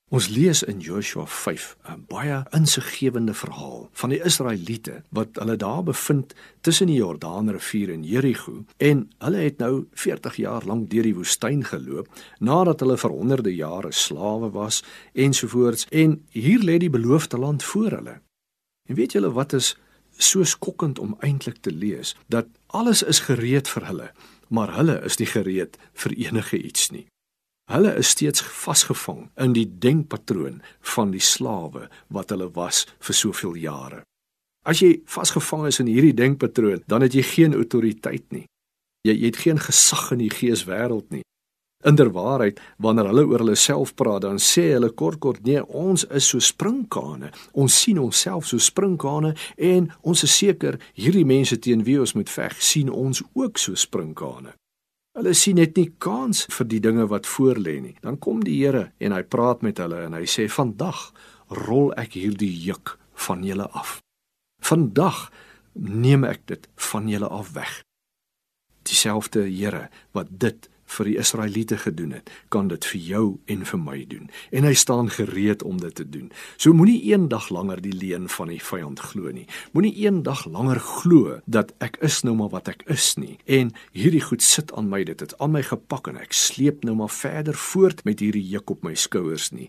Ons 0.08 0.30
lees 0.32 0.62
in 0.64 0.78
Joshua 0.80 1.26
5 1.26 1.76
'n 1.84 2.04
baie 2.08 2.42
insiggewende 2.56 3.34
verhaal 3.34 3.88
van 3.92 4.08
die 4.08 4.20
Israeliete 4.24 5.02
wat 5.08 5.28
hulle 5.36 5.56
daar 5.56 5.82
bevind 5.82 6.34
tussen 6.60 6.86
die 6.86 6.96
Jordaanrivier 6.96 7.92
en 7.92 8.04
Jerigo 8.04 8.64
en 8.76 9.10
hulle 9.18 9.36
het 9.36 9.58
nou 9.58 9.84
40 9.92 10.36
jaar 10.36 10.64
lank 10.64 10.88
deur 10.90 11.02
die 11.02 11.14
woestyn 11.14 11.64
geloop 11.64 12.08
nadat 12.38 12.80
hulle 12.80 12.96
vir 12.96 13.10
honderde 13.10 13.54
jare 13.54 13.92
slawe 13.92 14.50
was 14.50 14.82
ensovoorts 15.12 15.86
en 15.90 16.24
hier 16.30 16.64
lê 16.64 16.78
die 16.78 16.90
beloofde 16.90 17.38
land 17.38 17.62
voor 17.62 17.90
hulle. 17.90 18.20
En 18.88 18.94
weet 18.94 19.12
julle 19.12 19.32
wat 19.32 19.52
is 19.52 19.76
so 20.16 20.44
skokkend 20.44 20.98
om 20.98 21.16
eintlik 21.20 21.60
te 21.60 21.72
lees 21.72 22.16
dat 22.28 22.46
alles 22.66 23.02
is 23.02 23.20
gereed 23.20 23.68
vir 23.68 23.86
hulle, 23.86 24.10
maar 24.48 24.74
hulle 24.74 25.04
is 25.04 25.18
nie 25.18 25.28
gereed 25.28 25.76
vir 25.92 26.12
enige 26.16 26.62
iets 26.62 26.90
nie. 26.90 27.06
Hulle 27.68 27.90
is 28.00 28.08
steeds 28.08 28.40
vasgevang 28.40 29.26
in 29.36 29.52
die 29.52 29.66
denkpatroon 29.68 30.62
van 30.94 31.10
die 31.12 31.20
slawe 31.20 31.90
wat 32.08 32.30
hulle 32.32 32.48
was 32.56 32.86
vir 33.04 33.16
soveel 33.16 33.58
jare. 33.60 33.98
As 34.64 34.80
jy 34.80 35.02
vasgevang 35.04 35.66
is 35.68 35.80
in 35.82 35.90
hierdie 35.92 36.16
denkpatroon, 36.16 36.80
dan 36.88 37.04
het 37.04 37.12
jy 37.12 37.24
geen 37.28 37.56
autoriteit 37.56 38.24
nie. 38.32 38.46
Jy, 39.04 39.14
jy 39.14 39.26
het 39.26 39.40
geen 39.44 39.60
gesag 39.60 40.10
in 40.16 40.22
die 40.24 40.32
geeswêreld 40.32 41.12
nie. 41.12 41.22
Inderwaarheid, 41.86 42.56
wanneer 42.82 43.10
hulle 43.12 43.26
oor 43.28 43.44
hulle 43.44 43.56
self 43.56 43.92
praat, 43.94 44.24
dan 44.24 44.40
sê 44.42 44.64
hulle 44.72 44.88
kort 44.90 45.20
kort 45.22 45.44
nee, 45.46 45.60
ons 45.68 46.06
is 46.08 46.26
so 46.32 46.40
sprinkane. 46.42 47.30
Ons 47.52 47.76
sien 47.84 48.00
onsself 48.00 48.48
so 48.48 48.58
sprinkane 48.58 49.34
en 49.56 49.92
ons 50.00 50.24
is 50.24 50.38
seker 50.40 50.80
hierdie 50.96 51.26
mense 51.28 51.60
teen 51.60 51.84
wie 51.84 52.00
ons 52.00 52.16
moet 52.16 52.32
veg, 52.32 52.56
sien 52.64 52.88
ons 52.90 53.22
ook 53.36 53.60
so 53.60 53.76
sprinkane. 53.76 54.56
Hulle 55.18 55.32
sien 55.34 55.56
net 55.58 55.74
nie 55.74 55.88
kans 55.98 56.44
vir 56.54 56.66
die 56.70 56.78
dinge 56.78 57.08
wat 57.10 57.26
voorlê 57.26 57.80
nie. 57.82 57.96
Dan 58.04 58.20
kom 58.22 58.44
die 58.46 58.54
Here 58.60 58.92
en 59.02 59.14
hy 59.16 59.24
praat 59.26 59.64
met 59.66 59.80
hulle 59.82 60.04
en 60.06 60.14
hy 60.14 60.22
sê: 60.30 60.46
"Vandag 60.46 61.10
rol 61.66 61.90
ek 61.98 62.14
hierdie 62.14 62.54
juk 62.54 62.94
van 63.26 63.42
julle 63.42 63.66
af. 63.74 63.98
Vandag 64.62 65.32
neem 65.74 66.22
ek 66.24 66.46
dit 66.46 66.68
van 66.92 67.08
julle 67.10 67.26
af 67.26 67.50
weg." 67.58 67.82
Dieselfde 68.86 69.42
Here 69.50 69.88
wat 70.14 70.30
dit 70.30 70.70
vir 70.88 71.10
die 71.10 71.16
Israeliete 71.20 71.78
gedoen 71.78 72.16
het, 72.16 72.30
kan 72.48 72.68
dit 72.72 72.84
vir 72.90 73.00
jou 73.00 73.24
en 73.46 73.64
vir 73.70 73.80
my 73.82 73.98
doen. 74.08 74.28
En 74.50 74.66
hy 74.68 74.74
staan 74.74 75.10
gereed 75.12 75.62
om 75.62 75.80
dit 75.80 75.94
te 75.94 76.06
doen. 76.08 76.30
So 76.56 76.72
moenie 76.76 77.00
eendag 77.12 77.50
langer 77.54 77.82
die 77.84 77.94
leuen 77.94 78.28
van 78.32 78.52
die 78.52 78.60
vyand 78.62 79.02
glo 79.10 79.32
nie. 79.34 79.46
Moenie 79.76 79.94
eendag 80.04 80.46
langer 80.48 80.80
glo 80.80 81.40
dat 81.46 81.74
ek 81.84 82.00
is 82.04 82.22
nou 82.26 82.36
maar 82.38 82.52
wat 82.54 82.70
ek 82.72 82.84
is 82.92 83.14
nie. 83.20 83.36
En 83.46 83.72
hierdie 83.96 84.24
goed 84.24 84.44
sit 84.44 84.72
aan 84.72 84.90
my, 84.90 85.04
dit 85.04 85.20
het 85.20 85.36
aan 85.38 85.54
my 85.56 85.64
gepak 85.66 86.08
en 86.08 86.20
ek 86.20 86.36
sleep 86.36 86.84
nou 86.84 86.96
maar 86.98 87.12
verder 87.12 87.58
voort 87.58 88.04
met 88.08 88.24
hierdie 88.24 88.44
juk 88.44 88.70
op 88.70 88.86
my 88.86 88.94
skouers 88.98 89.52
nie. 89.52 89.68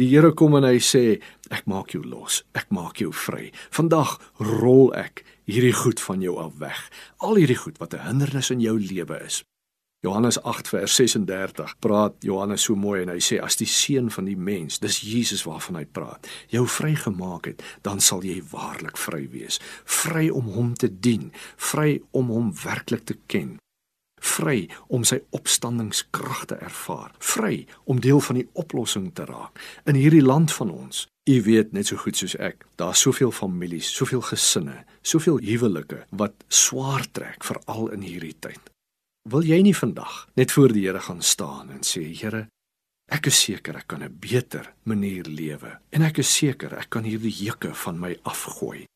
Die 0.00 0.08
Here 0.08 0.32
kom 0.32 0.56
en 0.56 0.64
hy 0.64 0.78
sê, 0.80 1.20
ek 1.52 1.66
maak 1.68 1.92
jou 1.92 2.00
los. 2.00 2.40
Ek 2.56 2.70
maak 2.72 3.02
jou 3.02 3.10
vry. 3.12 3.50
Vandag 3.76 4.16
rol 4.40 4.88
ek 4.96 5.20
hierdie 5.44 5.74
goed 5.76 6.00
van 6.00 6.24
jou 6.24 6.38
af 6.40 6.56
weg. 6.62 6.80
Al 7.20 7.36
hierdie 7.38 7.60
goed 7.60 7.76
wat 7.78 7.94
'n 7.94 8.06
hindernis 8.08 8.50
in 8.50 8.60
jou 8.60 8.78
lewe 8.80 9.20
is. 9.20 9.42
Johannes 10.02 10.40
8 10.42 10.68
vers 10.68 10.94
36 10.98 11.76
praat 11.78 12.14
Johannes 12.26 12.64
so 12.66 12.74
mooi 12.74 13.04
en 13.04 13.12
hy 13.12 13.20
sê 13.22 13.38
as 13.38 13.54
die 13.60 13.68
seun 13.70 14.10
van 14.10 14.26
die 14.26 14.34
mens, 14.34 14.80
dis 14.82 14.98
Jesus 15.06 15.44
waarvan 15.46 15.78
hy 15.78 15.84
praat, 15.86 16.26
jou 16.50 16.64
vrygemaak 16.66 17.46
het, 17.52 17.62
dan 17.86 18.02
sal 18.02 18.24
jy 18.26 18.40
waarlik 18.50 18.98
vry 18.98 19.28
wees, 19.30 19.60
vry 19.86 20.26
om 20.34 20.50
hom 20.56 20.72
te 20.74 20.90
dien, 20.90 21.30
vry 21.54 22.00
om 22.10 22.34
hom 22.34 22.50
werklik 22.64 23.06
te 23.06 23.18
ken 23.30 23.60
vry 24.22 24.68
om 24.86 25.04
sy 25.06 25.18
opstandingskrag 25.34 26.44
te 26.52 26.58
ervaar, 26.62 27.10
vry 27.18 27.64
om 27.90 28.00
deel 28.02 28.22
van 28.22 28.38
die 28.38 28.48
oplossing 28.58 29.10
te 29.16 29.26
raak 29.28 29.58
in 29.90 29.98
hierdie 29.98 30.22
land 30.22 30.54
van 30.54 30.70
ons. 30.70 31.06
U 31.30 31.36
weet 31.46 31.74
net 31.74 31.90
so 31.90 31.98
goed 32.02 32.18
soos 32.18 32.36
ek, 32.42 32.66
daar's 32.78 33.02
soveel 33.02 33.34
families, 33.34 33.90
soveel 33.90 34.22
gesinne, 34.26 34.82
soveel 35.02 35.38
huwelike 35.42 36.04
wat 36.10 36.46
swaar 36.50 37.06
trek 37.14 37.46
veral 37.46 37.90
in 37.94 38.06
hierdie 38.06 38.36
tyd. 38.38 38.71
Wil 39.22 39.44
jy 39.46 39.60
nie 39.62 39.74
vandag 39.76 40.24
net 40.34 40.50
voor 40.50 40.72
die 40.74 40.82
Here 40.88 40.98
gaan 41.00 41.22
staan 41.22 41.70
en 41.70 41.84
sê 41.86 42.02
Here, 42.10 42.48
ek 43.06 43.28
is 43.30 43.38
seker 43.38 43.76
ek 43.78 43.86
kan 43.86 44.02
'n 44.02 44.18
beter 44.18 44.74
manier 44.82 45.22
lewe 45.24 45.78
en 45.92 46.02
ek 46.02 46.18
is 46.18 46.34
seker 46.34 46.74
ek 46.74 46.90
kan 46.90 47.04
hierdie 47.04 47.30
juke 47.30 47.74
van 47.74 48.00
my 48.00 48.18
afgooi. 48.24 48.86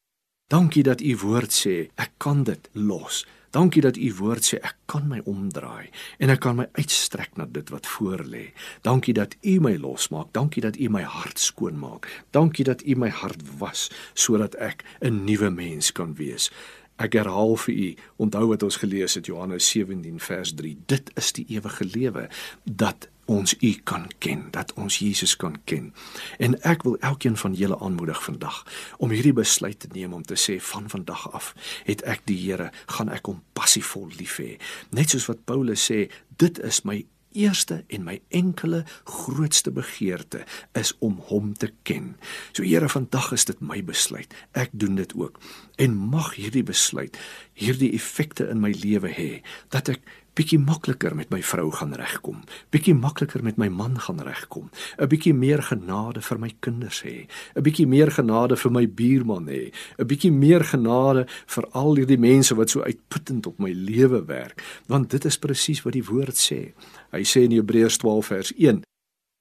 Dankie 0.51 0.83
dat 0.83 1.01
u 1.01 1.17
woord 1.17 1.53
sê 1.53 1.91
ek 1.95 2.19
kan 2.19 2.43
dit 2.43 2.69
los. 2.73 3.25
Dankie 3.51 3.83
dat 3.83 3.97
u 3.97 4.15
woord 4.15 4.43
sê 4.43 4.59
ek 4.59 4.77
kan 4.87 5.09
my 5.09 5.21
omdraai 5.25 5.91
en 6.19 6.31
ek 6.31 6.41
kan 6.41 6.57
my 6.57 6.67
uitstrek 6.73 7.37
na 7.37 7.47
dit 7.47 7.71
wat 7.71 7.87
voor 7.87 8.25
lê. 8.25 8.53
Dankie 8.83 9.15
dat 9.15 9.37
u 9.43 9.61
my 9.61 9.77
losmaak. 9.77 10.33
Dankie 10.33 10.63
dat 10.63 10.77
u 10.77 10.89
my 10.89 11.03
hart 11.03 11.39
skoon 11.39 11.79
maak. 11.79 12.25
Dankie 12.31 12.65
dat 12.65 12.83
u 12.83 12.95
my 12.95 13.09
hart 13.09 13.43
was 13.59 13.91
sodat 14.15 14.55
ek 14.55 14.85
'n 15.01 15.25
nuwe 15.25 15.51
mens 15.51 15.93
kan 15.93 16.15
wees. 16.15 16.51
Ek 16.97 17.19
herhaal 17.19 17.57
vir 17.67 17.75
u, 17.75 17.89
onthou 18.25 18.47
wat 18.53 18.63
ons 18.63 18.79
gelees 18.81 19.19
het 19.19 19.27
Johannes 19.27 19.69
17 19.69 20.21
vers 20.21 20.55
3. 20.57 20.77
Dit 20.87 21.11
is 21.15 21.33
die 21.37 21.45
ewige 21.53 21.85
lewe 21.85 22.29
dat 22.65 23.09
ons 23.27 23.55
U 23.59 23.73
kan 23.85 24.07
ken, 24.19 24.47
dat 24.51 24.73
ons 24.79 24.99
Jesus 24.99 25.37
kan 25.37 25.57
ken. 25.65 25.91
En 26.39 26.55
ek 26.63 26.87
wil 26.87 26.97
elkeen 27.03 27.37
van 27.37 27.55
julle 27.59 27.79
aanmoedig 27.83 28.23
vandag 28.23 28.63
om 29.03 29.11
hierdie 29.11 29.35
besluit 29.35 29.79
te 29.83 29.91
neem 29.93 30.15
om 30.15 30.23
te 30.23 30.39
sê 30.39 30.61
van 30.63 30.87
vandag 30.91 31.27
af 31.35 31.53
het 31.89 32.05
ek 32.07 32.23
die 32.31 32.39
Here, 32.47 32.71
gaan 32.87 33.11
ek 33.11 33.27
hom 33.27 33.43
passievol 33.59 34.07
lief 34.21 34.39
hê. 34.39 34.55
Net 34.95 35.11
soos 35.11 35.27
wat 35.27 35.43
Paulus 35.49 35.83
sê, 35.91 36.07
dit 36.39 36.63
is 36.63 36.85
my 36.87 37.03
eerste 37.37 37.83
en 37.93 38.07
my 38.09 38.19
enkele 38.35 38.85
grootste 39.05 39.71
begeerte 39.71 40.45
is 40.73 40.95
om 41.05 41.21
hom 41.29 41.53
te 41.55 41.71
ken. 41.83 42.15
So 42.53 42.65
Here, 42.67 42.89
vandag 42.89 43.33
is 43.37 43.45
dit 43.45 43.61
my 43.61 43.83
besluit. 43.85 44.33
Ek 44.53 44.73
doen 44.73 44.97
dit 44.99 45.13
ook. 45.15 45.41
En 45.77 45.97
mag 45.97 46.35
hierdie 46.35 46.65
besluit 46.67 47.17
hierdie 47.57 47.93
effekte 47.97 48.49
in 48.53 48.61
my 48.61 48.73
lewe 48.83 49.13
hê 49.17 49.31
dat 49.73 49.89
ek 49.93 50.05
bietjie 50.37 50.59
makliker 50.61 51.15
met 51.17 51.31
my 51.33 51.39
vrou 51.41 51.71
gaan 51.73 51.95
regkom, 51.97 52.43
bietjie 52.75 52.95
makliker 52.97 53.41
met 53.45 53.57
my 53.61 53.71
man 53.73 53.97
gaan 53.97 54.21
regkom, 54.21 54.69
'n 55.01 55.09
bietjie 55.09 55.33
meer 55.33 55.63
genade 55.63 56.21
vir 56.21 56.39
my 56.39 56.53
kinders 56.61 57.03
hê, 57.03 57.27
'n 57.57 57.63
bietjie 57.63 57.87
meer 57.87 58.11
genade 58.11 58.57
vir 58.57 58.71
my 58.71 58.87
buurman 58.87 59.47
hê, 59.49 59.73
'n 59.99 60.07
bietjie 60.07 60.33
meer 60.33 60.63
genade 60.65 61.27
vir 61.47 61.65
al 61.73 61.97
hierdie 61.97 62.21
mense 62.21 62.55
wat 62.55 62.71
so 62.71 62.83
uitputtend 62.83 63.47
op 63.47 63.59
my 63.59 63.73
lewe 63.73 64.27
werk, 64.27 64.63
want 64.89 65.11
dit 65.11 65.25
is 65.25 65.39
presies 65.39 65.83
wat 65.85 65.95
die 65.95 66.05
woord 66.05 66.37
sê. 66.37 66.75
Hy 67.13 67.23
sê 67.25 67.47
in 67.47 67.57
Hebreërs 67.57 67.99
12 68.03 68.27
vers 68.27 68.53
1 68.57 68.83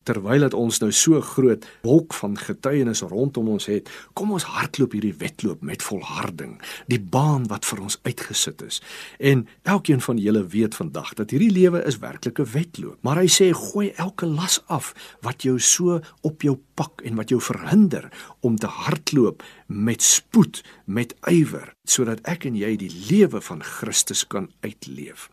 terwyl 0.06 0.46
dit 0.46 0.56
ons 0.58 0.80
nou 0.84 0.92
so 0.94 1.20
groot 1.34 1.66
wolk 1.86 2.14
van 2.20 2.38
getuienis 2.38 3.02
rondom 3.10 3.50
ons 3.56 3.68
het, 3.70 3.90
kom 4.18 4.34
ons 4.36 4.46
hardloop 4.56 4.94
hierdie 4.96 5.16
wedloop 5.22 5.64
met 5.66 5.84
volharding, 5.86 6.56
die 6.92 7.02
baan 7.02 7.48
wat 7.50 7.66
vir 7.68 7.82
ons 7.88 7.98
uitgesit 8.06 8.62
is. 8.66 8.82
En 9.18 9.46
elkeen 9.64 10.04
van 10.06 10.22
julle 10.22 10.46
weet 10.54 10.78
vandag 10.78 11.14
dat 11.20 11.34
hierdie 11.34 11.52
lewe 11.54 11.82
is 11.90 12.00
werklik 12.04 12.40
'n 12.40 12.52
wedloop. 12.54 12.98
Maar 13.02 13.22
hy 13.24 13.30
sê 13.30 13.52
gooi 13.54 13.92
elke 13.98 14.26
las 14.26 14.62
af 14.68 14.94
wat 15.22 15.44
jou 15.44 15.60
so 15.60 16.02
op 16.22 16.42
jou 16.42 16.58
pak 16.76 17.02
en 17.02 17.16
wat 17.16 17.30
jou 17.30 17.42
verhinder 17.42 18.12
om 18.42 18.58
te 18.58 18.68
hardloop 18.68 19.44
met 19.68 20.02
spoed, 20.02 20.64
met 20.86 21.16
ywer, 21.28 21.74
sodat 21.84 22.20
ek 22.24 22.46
en 22.46 22.56
jy 22.56 22.76
die 22.78 22.92
lewe 23.10 23.42
van 23.42 23.64
Christus 23.64 24.28
kan 24.28 24.52
uitleef. 24.62 25.30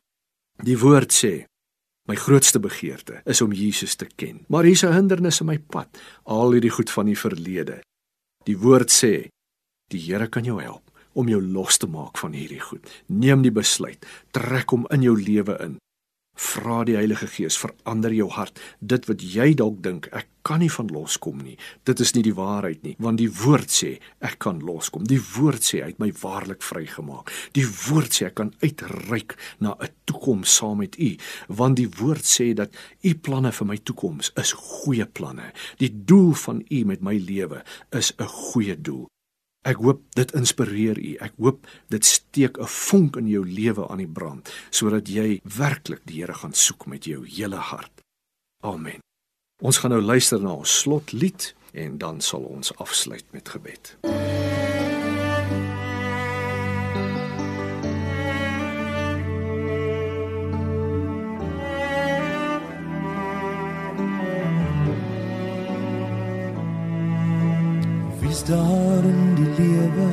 Die 0.62 0.78
woord 0.78 1.12
sê 1.12 1.44
My 2.10 2.16
grootste 2.18 2.58
begeerte 2.58 3.20
is 3.24 3.40
om 3.40 3.52
Jesus 3.52 3.94
te 3.94 4.06
ken. 4.06 4.44
Maar 4.48 4.64
hier's 4.64 4.82
'n 4.82 4.92
hindernis 4.92 5.40
in 5.40 5.46
my 5.46 5.58
pad, 5.58 5.88
al 6.22 6.52
hierdie 6.52 6.70
goed 6.70 6.90
van 6.90 7.06
die 7.06 7.18
verlede. 7.18 7.80
Die 8.44 8.58
woord 8.58 8.90
sê, 8.90 9.28
die 9.88 10.00
Here 10.00 10.28
kan 10.28 10.44
jou 10.44 10.60
help 10.62 10.90
om 11.12 11.28
jou 11.28 11.42
los 11.42 11.76
te 11.76 11.86
maak 11.86 12.18
van 12.18 12.32
hierdie 12.32 12.60
goed. 12.60 13.02
Neem 13.06 13.42
die 13.42 13.52
besluit, 13.52 14.06
trek 14.30 14.70
hom 14.70 14.86
in 14.90 15.02
jou 15.02 15.22
lewe 15.22 15.58
in. 15.60 15.76
Vra 16.32 16.82
die 16.88 16.96
Heilige 16.96 17.26
Gees 17.28 17.58
verander 17.60 18.12
jou 18.16 18.30
hart. 18.32 18.60
Dit 18.80 19.04
wat 19.10 19.20
jy 19.20 19.52
dalk 19.58 19.82
dink, 19.84 20.08
ek 20.16 20.30
kan 20.42 20.62
nie 20.62 20.70
van 20.72 20.88
loskom 20.88 21.42
nie. 21.44 21.58
Dit 21.84 22.00
is 22.00 22.14
nie 22.16 22.24
die 22.24 22.34
waarheid 22.34 22.82
nie, 22.86 22.94
want 23.04 23.20
die 23.20 23.28
woord 23.28 23.70
sê 23.70 23.92
ek 24.24 24.38
kan 24.42 24.62
loskom. 24.64 25.04
Die 25.08 25.20
woord 25.20 25.62
sê 25.62 25.82
hy 25.82 25.92
het 25.92 26.00
my 26.02 26.08
waarlik 26.22 26.64
vrygemaak. 26.64 27.30
Die 27.56 27.66
woord 27.68 28.16
sê 28.16 28.30
ek 28.30 28.38
kan 28.40 28.54
uitreik 28.64 29.36
na 29.60 29.76
'n 29.76 29.92
toekoms 30.08 30.56
saam 30.56 30.78
met 30.78 30.98
U, 30.98 31.16
want 31.48 31.76
die 31.76 31.88
woord 32.00 32.24
sê 32.24 32.54
dat 32.54 32.74
U 33.04 33.14
planne 33.14 33.52
vir 33.52 33.66
my 33.66 33.76
toekoms 33.76 34.32
is 34.36 34.52
goeie 34.52 35.06
planne. 35.06 35.52
Die 35.78 35.92
doel 35.92 36.32
van 36.32 36.64
U 36.70 36.84
met 36.84 37.02
my 37.02 37.16
lewe 37.16 37.62
is 37.92 38.12
'n 38.18 38.26
goeie 38.26 38.76
doel. 38.80 39.11
Ek 39.62 39.78
hoop 39.78 40.00
dit 40.18 40.32
inspireer 40.34 40.98
u. 40.98 41.12
Ek 41.22 41.36
hoop 41.38 41.66
dit 41.94 42.04
steek 42.04 42.58
'n 42.58 42.66
vonk 42.66 43.16
in 43.16 43.28
jou 43.28 43.46
lewe 43.46 43.88
aan 43.88 44.02
die 44.02 44.10
brand 44.10 44.50
sodat 44.70 45.08
jy 45.08 45.40
werklik 45.44 46.00
die 46.04 46.20
Here 46.20 46.34
gaan 46.34 46.52
soek 46.52 46.86
met 46.86 47.04
jou 47.04 47.26
hele 47.26 47.56
hart. 47.56 48.02
Amen. 48.64 48.98
Ons 49.62 49.78
gaan 49.78 49.90
nou 49.90 50.02
luister 50.02 50.40
na 50.40 50.52
ons 50.52 50.78
slotlied 50.78 51.54
en 51.72 51.98
dan 51.98 52.20
sal 52.20 52.42
ons 52.42 52.76
afsluit 52.76 53.24
met 53.30 53.48
gebed. 53.48 53.96
Wie's 68.42 68.54
daar 68.58 69.04
in 69.04 69.34
die 69.34 69.50
lewe 69.54 70.10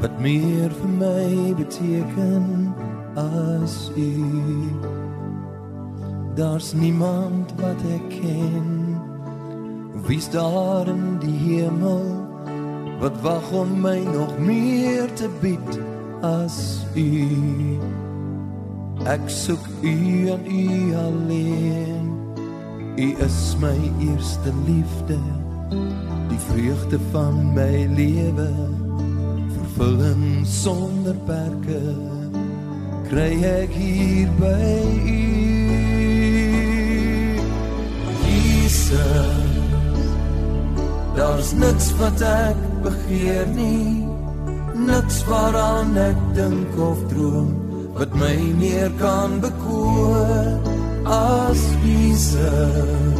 wat 0.00 0.14
meer 0.18 0.72
vir 0.74 0.88
my 0.98 1.54
beteken 1.54 2.74
as 3.14 3.92
u? 3.94 4.10
Daar's 6.34 6.72
niemand 6.74 7.54
wat 7.60 7.78
ek 7.94 8.08
ken. 8.10 8.98
Wie's 10.02 10.26
daar 10.34 10.90
in 10.90 11.20
die 11.22 11.36
hemel 11.44 12.02
wat 12.98 13.22
wag 13.22 13.46
om 13.52 13.78
my 13.86 14.02
nog 14.02 14.34
meer 14.38 15.06
te 15.14 15.30
bied 15.38 15.78
as 16.26 16.82
u? 16.98 17.78
Ek 19.06 19.30
soek 19.30 19.62
u 19.86 19.94
en 20.34 20.42
u 20.42 20.94
alleen. 21.06 22.10
U 22.98 23.08
is 23.22 23.54
my 23.62 23.78
eerste 24.02 24.50
liefde 24.66 25.22
die 26.30 26.40
vreugde 26.48 26.98
van 27.12 27.40
my 27.54 27.86
lewe 27.96 28.48
vervulling 29.54 30.46
sonder 30.46 31.16
perke 31.28 31.80
kry 33.08 33.32
ek 33.48 33.74
hier 33.76 34.30
by 34.40 34.78
u. 35.14 35.20
Jesus 38.24 39.52
daar's 41.14 41.52
niks 41.58 41.92
wat 42.00 42.24
ek 42.26 42.64
begeer 42.86 43.46
nie 43.54 44.04
niks 44.86 45.22
waaraan 45.30 45.94
ek 46.10 46.18
dink 46.38 46.80
of 46.90 47.04
droom 47.12 47.52
wat 47.94 48.14
my 48.18 48.36
meer 48.58 48.90
kan 48.98 49.38
bekoor 49.40 50.58
as 51.06 51.62
Jesus. 51.84 53.13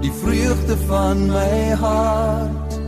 Die 0.00 0.12
vreugde 0.12 0.76
van 0.86 1.26
my 1.26 1.74
hart, 1.80 2.80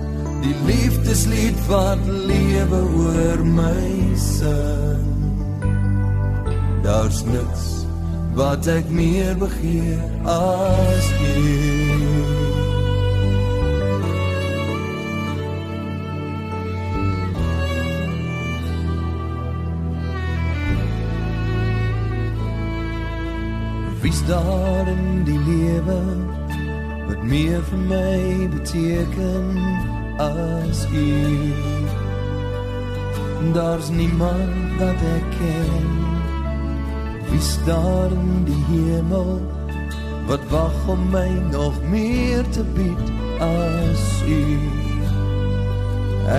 die 0.42 0.54
liefdeslied 0.66 1.66
wat 1.66 1.98
lewe 2.06 2.80
oor 2.96 3.44
my 3.44 4.14
sing. 4.14 5.08
Daar's 6.82 7.24
niks 7.24 7.66
wat 8.34 8.66
ek 8.70 8.88
meer 8.88 9.34
begeer 9.36 9.98
as 10.24 11.10
U. 11.18 12.50
Wie's 24.00 24.22
daar 24.26 24.88
in 24.88 25.24
die 25.24 25.38
lewe 25.38 25.98
wat 27.10 27.22
meer 27.26 27.62
vir 27.66 27.80
my 27.90 28.48
beteken 28.52 29.46
as 30.22 30.84
U? 30.94 31.06
Daar's 33.54 33.88
niemand 33.90 34.78
wat 34.78 35.02
ek 35.16 35.26
ken. 35.34 35.88
Wie's 37.30 37.50
daar 37.66 38.14
in 38.14 38.44
die 38.46 38.62
hemel 38.68 39.40
wat 40.30 40.46
wag 40.54 40.76
om 40.86 41.02
my 41.10 41.26
nog 41.50 41.82
meer 41.90 42.46
te 42.54 42.62
bied 42.78 43.06
as 43.42 44.06
U? 44.30 44.42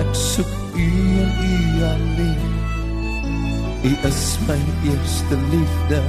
Ek 0.00 0.12
soek 0.16 0.52
U 0.72 0.90
en 1.20 1.32
U 1.52 1.84
alleen. 1.92 2.52
U 3.82 3.96
is 4.08 4.26
my 4.48 4.60
eerste 4.88 5.36
liefde 5.52 6.04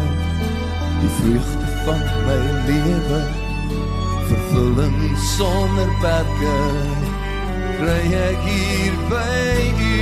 die 1.02 1.16
vreugde 1.20 1.74
van 1.84 2.06
my 2.30 2.44
lewe 2.70 3.26
vervulling 4.34 5.18
sonder 5.38 5.90
perke 6.02 6.58
kry 7.78 8.06
ek 8.20 8.40
hier 8.48 8.96
by 9.12 9.58
u 9.90 9.98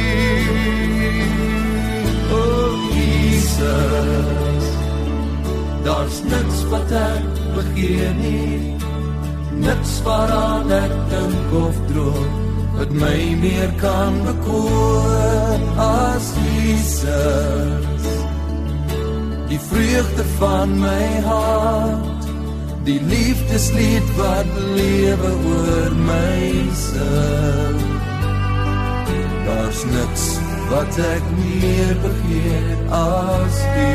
o 2.37 2.43
Jesus 2.95 4.67
daar's 5.85 6.17
niks 6.31 6.59
wat 6.71 6.91
ek 6.91 7.41
begeer 7.55 8.13
nie. 8.21 8.77
Niks 9.61 9.93
waaraan 10.05 10.71
ek 10.71 10.93
dink 11.11 11.49
of 11.65 11.75
droom 11.89 12.31
wat 12.77 12.91
my 13.01 13.19
meer 13.43 13.71
kan 13.81 14.13
bekoor 14.25 15.59
as 15.85 16.31
Jesus 16.39 18.07
die 19.51 19.59
vreugde 19.67 20.25
van 20.39 20.79
my 20.79 21.05
hart 21.27 22.20
die 22.83 23.01
liefdeslied 23.01 24.15
wat 24.17 24.45
lewe 24.75 25.31
oor 25.53 25.91
my 26.07 26.69
sing 26.73 27.81
daar's 29.45 29.83
niks 29.85 30.25
wat 30.71 30.97
ek 30.97 31.23
meer 31.37 31.95
begeer 32.05 32.77
as 32.95 33.57
u. 33.85 33.91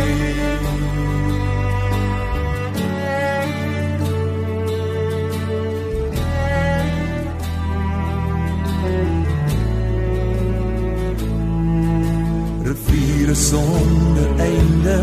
Riviere 12.66 13.34
sonder 13.34 14.30
einde 14.50 15.00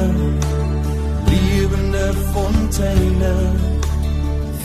lewende 1.29 2.13
fonteine 2.31 3.35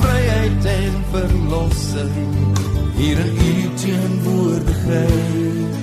vryheid 0.00 0.64
en 0.64 1.04
verlossing. 1.10 2.46
Hier 2.94 3.18
in 3.18 3.36
u 3.36 3.74
teenwoordigheid. 3.74 5.76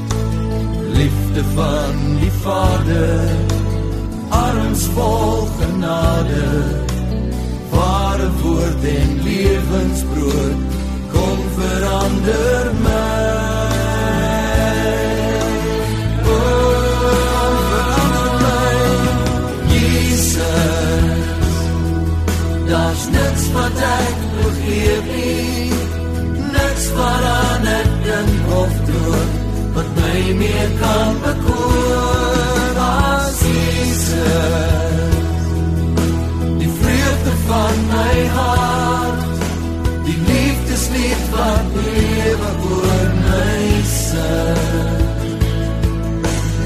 Liefde 0.94 1.44
van 1.54 1.96
die 2.20 2.32
Vader. 2.32 3.30
Arms 4.30 4.84
vol 4.94 5.48
genade. 5.60 6.44
Ware 7.70 8.30
woord 8.42 8.84
en 8.84 9.24
lewensbrood. 9.24 10.74
Kom 11.12 11.38
verander 11.56 12.72
my 12.84 13.35
waaraan 26.98 27.66
ek 27.80 27.90
dink 28.06 28.52
of 28.62 28.74
droom 28.88 29.30
Wat 29.76 29.90
my 30.00 30.20
meer 30.40 30.70
kan 30.80 31.14
bekoor 31.24 32.78
as 32.86 33.40
Jesus. 33.44 35.18
Die 36.62 36.72
vreugde 36.80 37.34
van 37.48 37.76
my 37.92 38.18
hart 38.38 39.44
Die 40.08 40.18
liefdeslied 40.30 41.24
wat 41.36 41.76
lewe 41.80 42.52
oor 42.72 43.10
my 43.20 43.68
sin 43.92 45.04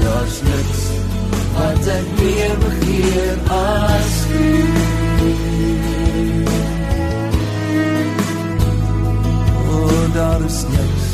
Daar's 0.00 0.38
niks 0.48 0.82
wat 1.54 1.86
ek 1.98 2.06
meer 2.20 2.54
begeer 2.62 3.36
as 3.60 4.14
u 4.40 5.89
daar 10.12 10.40
is 10.44 10.62
niks 10.62 11.06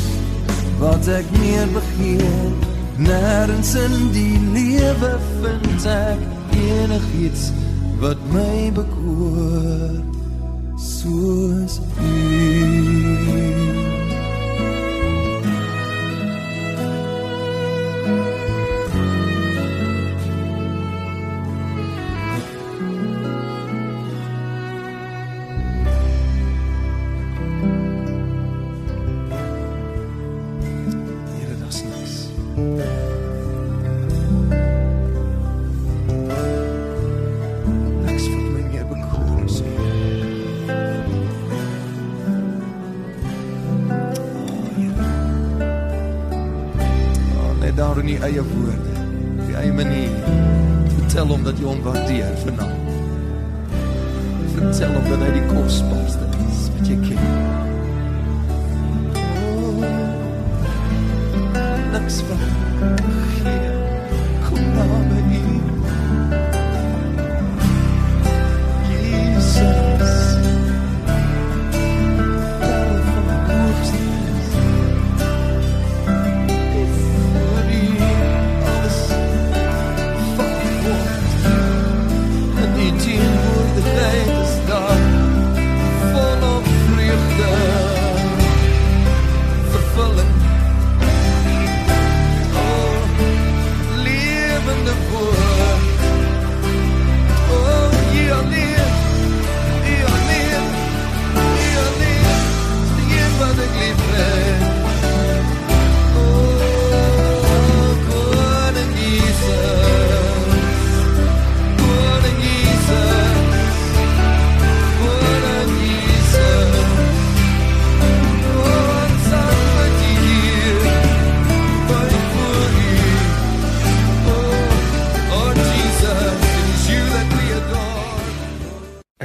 wat 0.79 1.07
ek 1.07 1.25
meer 1.39 1.67
begeer. 1.73 2.51
Nêrens 2.97 3.75
in 3.77 3.95
die 4.13 4.39
lewe 4.53 5.13
vind 5.41 5.85
ek 5.85 6.21
enigiets 6.57 7.51
wat 8.01 8.17
my 8.33 8.71
bekoor 8.73 10.01
soos 10.77 11.79
u 12.01 13.66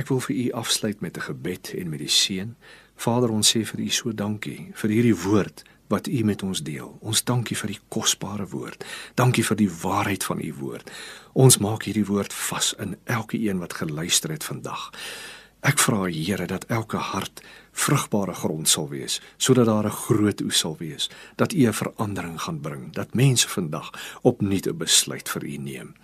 Ek 0.02 0.08
wil 0.10 0.18
vir 0.24 0.34
u 0.34 0.46
afsluit 0.58 1.00
met 1.00 1.16
'n 1.16 1.30
gebed 1.30 1.74
en 1.78 1.88
met 1.88 1.98
die 1.98 2.08
seën. 2.08 2.56
Vader, 2.96 3.30
ons 3.30 3.56
sê 3.56 3.62
vir 3.64 3.80
u 3.80 3.88
so 3.88 4.12
dankie 4.12 4.70
vir 4.74 4.90
hierdie 4.90 5.22
woord 5.22 5.62
wat 5.88 6.06
u 6.06 6.24
met 6.24 6.42
ons 6.42 6.62
deel. 6.62 6.98
Ons 7.00 7.24
dankie 7.24 7.56
vir 7.56 7.68
die 7.68 7.80
kosbare 7.88 8.48
woord. 8.48 8.84
Dankie 9.14 9.44
vir 9.44 9.56
die 9.56 9.70
waarheid 9.70 10.24
van 10.24 10.40
u 10.40 10.54
woord. 10.54 10.90
Ons 11.32 11.58
maak 11.58 11.82
hierdie 11.82 12.06
woord 12.06 12.32
vas 12.32 12.74
in 12.78 12.96
elke 13.04 13.38
een 13.38 13.58
wat 13.58 13.72
geluister 13.72 14.30
het 14.30 14.44
vandag. 14.44 14.90
Ek 15.62 15.78
vra 15.78 16.08
Here 16.10 16.46
dat 16.50 16.64
elke 16.74 16.98
hart 16.98 17.38
vrugbare 17.72 18.34
grond 18.34 18.68
sal 18.68 18.88
wees, 18.90 19.20
sodat 19.38 19.66
daar 19.66 19.86
'n 19.86 19.90
groot 19.90 20.40
oes 20.40 20.58
sal 20.58 20.76
wees, 20.76 21.10
dat 21.36 21.52
U 21.52 21.66
'n 21.66 21.72
verandering 21.72 22.40
gaan 22.40 22.60
bring, 22.60 22.92
dat 22.92 23.14
mense 23.14 23.48
vandag 23.48 23.90
opnuut 24.22 24.66
'n 24.66 24.76
besluit 24.76 25.28
vir 25.28 25.44
U 25.44 25.56
neem. 25.56 25.94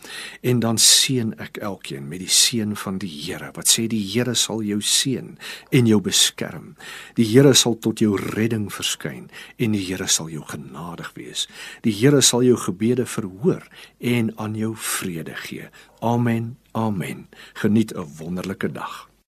En 0.40 0.61
dan 0.61 0.79
seën 0.79 1.38
ek 1.38 1.57
elkeen 1.57 2.09
met 2.09 2.18
die 2.18 2.29
seën 2.29 2.77
van 2.77 2.99
die 2.99 3.23
Here, 3.23 3.51
wat 3.55 3.68
sê 3.68 3.87
die 3.87 4.12
Here 4.12 4.35
sal 4.35 4.62
jou 4.62 4.81
seën 4.81 5.38
en 5.71 5.87
jou 5.87 6.01
beskerm. 6.01 6.77
Die 7.14 7.27
Here 7.27 7.55
sal 7.55 7.79
tot 7.79 7.99
jou 7.99 8.16
redding 8.16 8.73
verskyn 8.73 9.31
en 9.57 9.73
die 9.73 9.87
Here 9.87 10.07
sal 10.07 10.29
jou 10.29 10.44
genadig 10.47 11.12
wees. 11.14 11.49
Die 11.81 11.92
Here 11.92 12.21
sal 12.21 12.42
jou 12.42 12.57
gebede 12.57 13.07
verhoor 13.07 13.68
en 13.99 14.38
aan 14.38 14.55
jou 14.55 14.77
vrede 14.77 15.35
gee. 15.35 15.68
Amen. 16.01 16.57
Amen. 16.73 17.29
Geniet 17.55 17.92
'n 17.94 18.07
wonderlike 18.18 18.73
dag. 18.73 19.08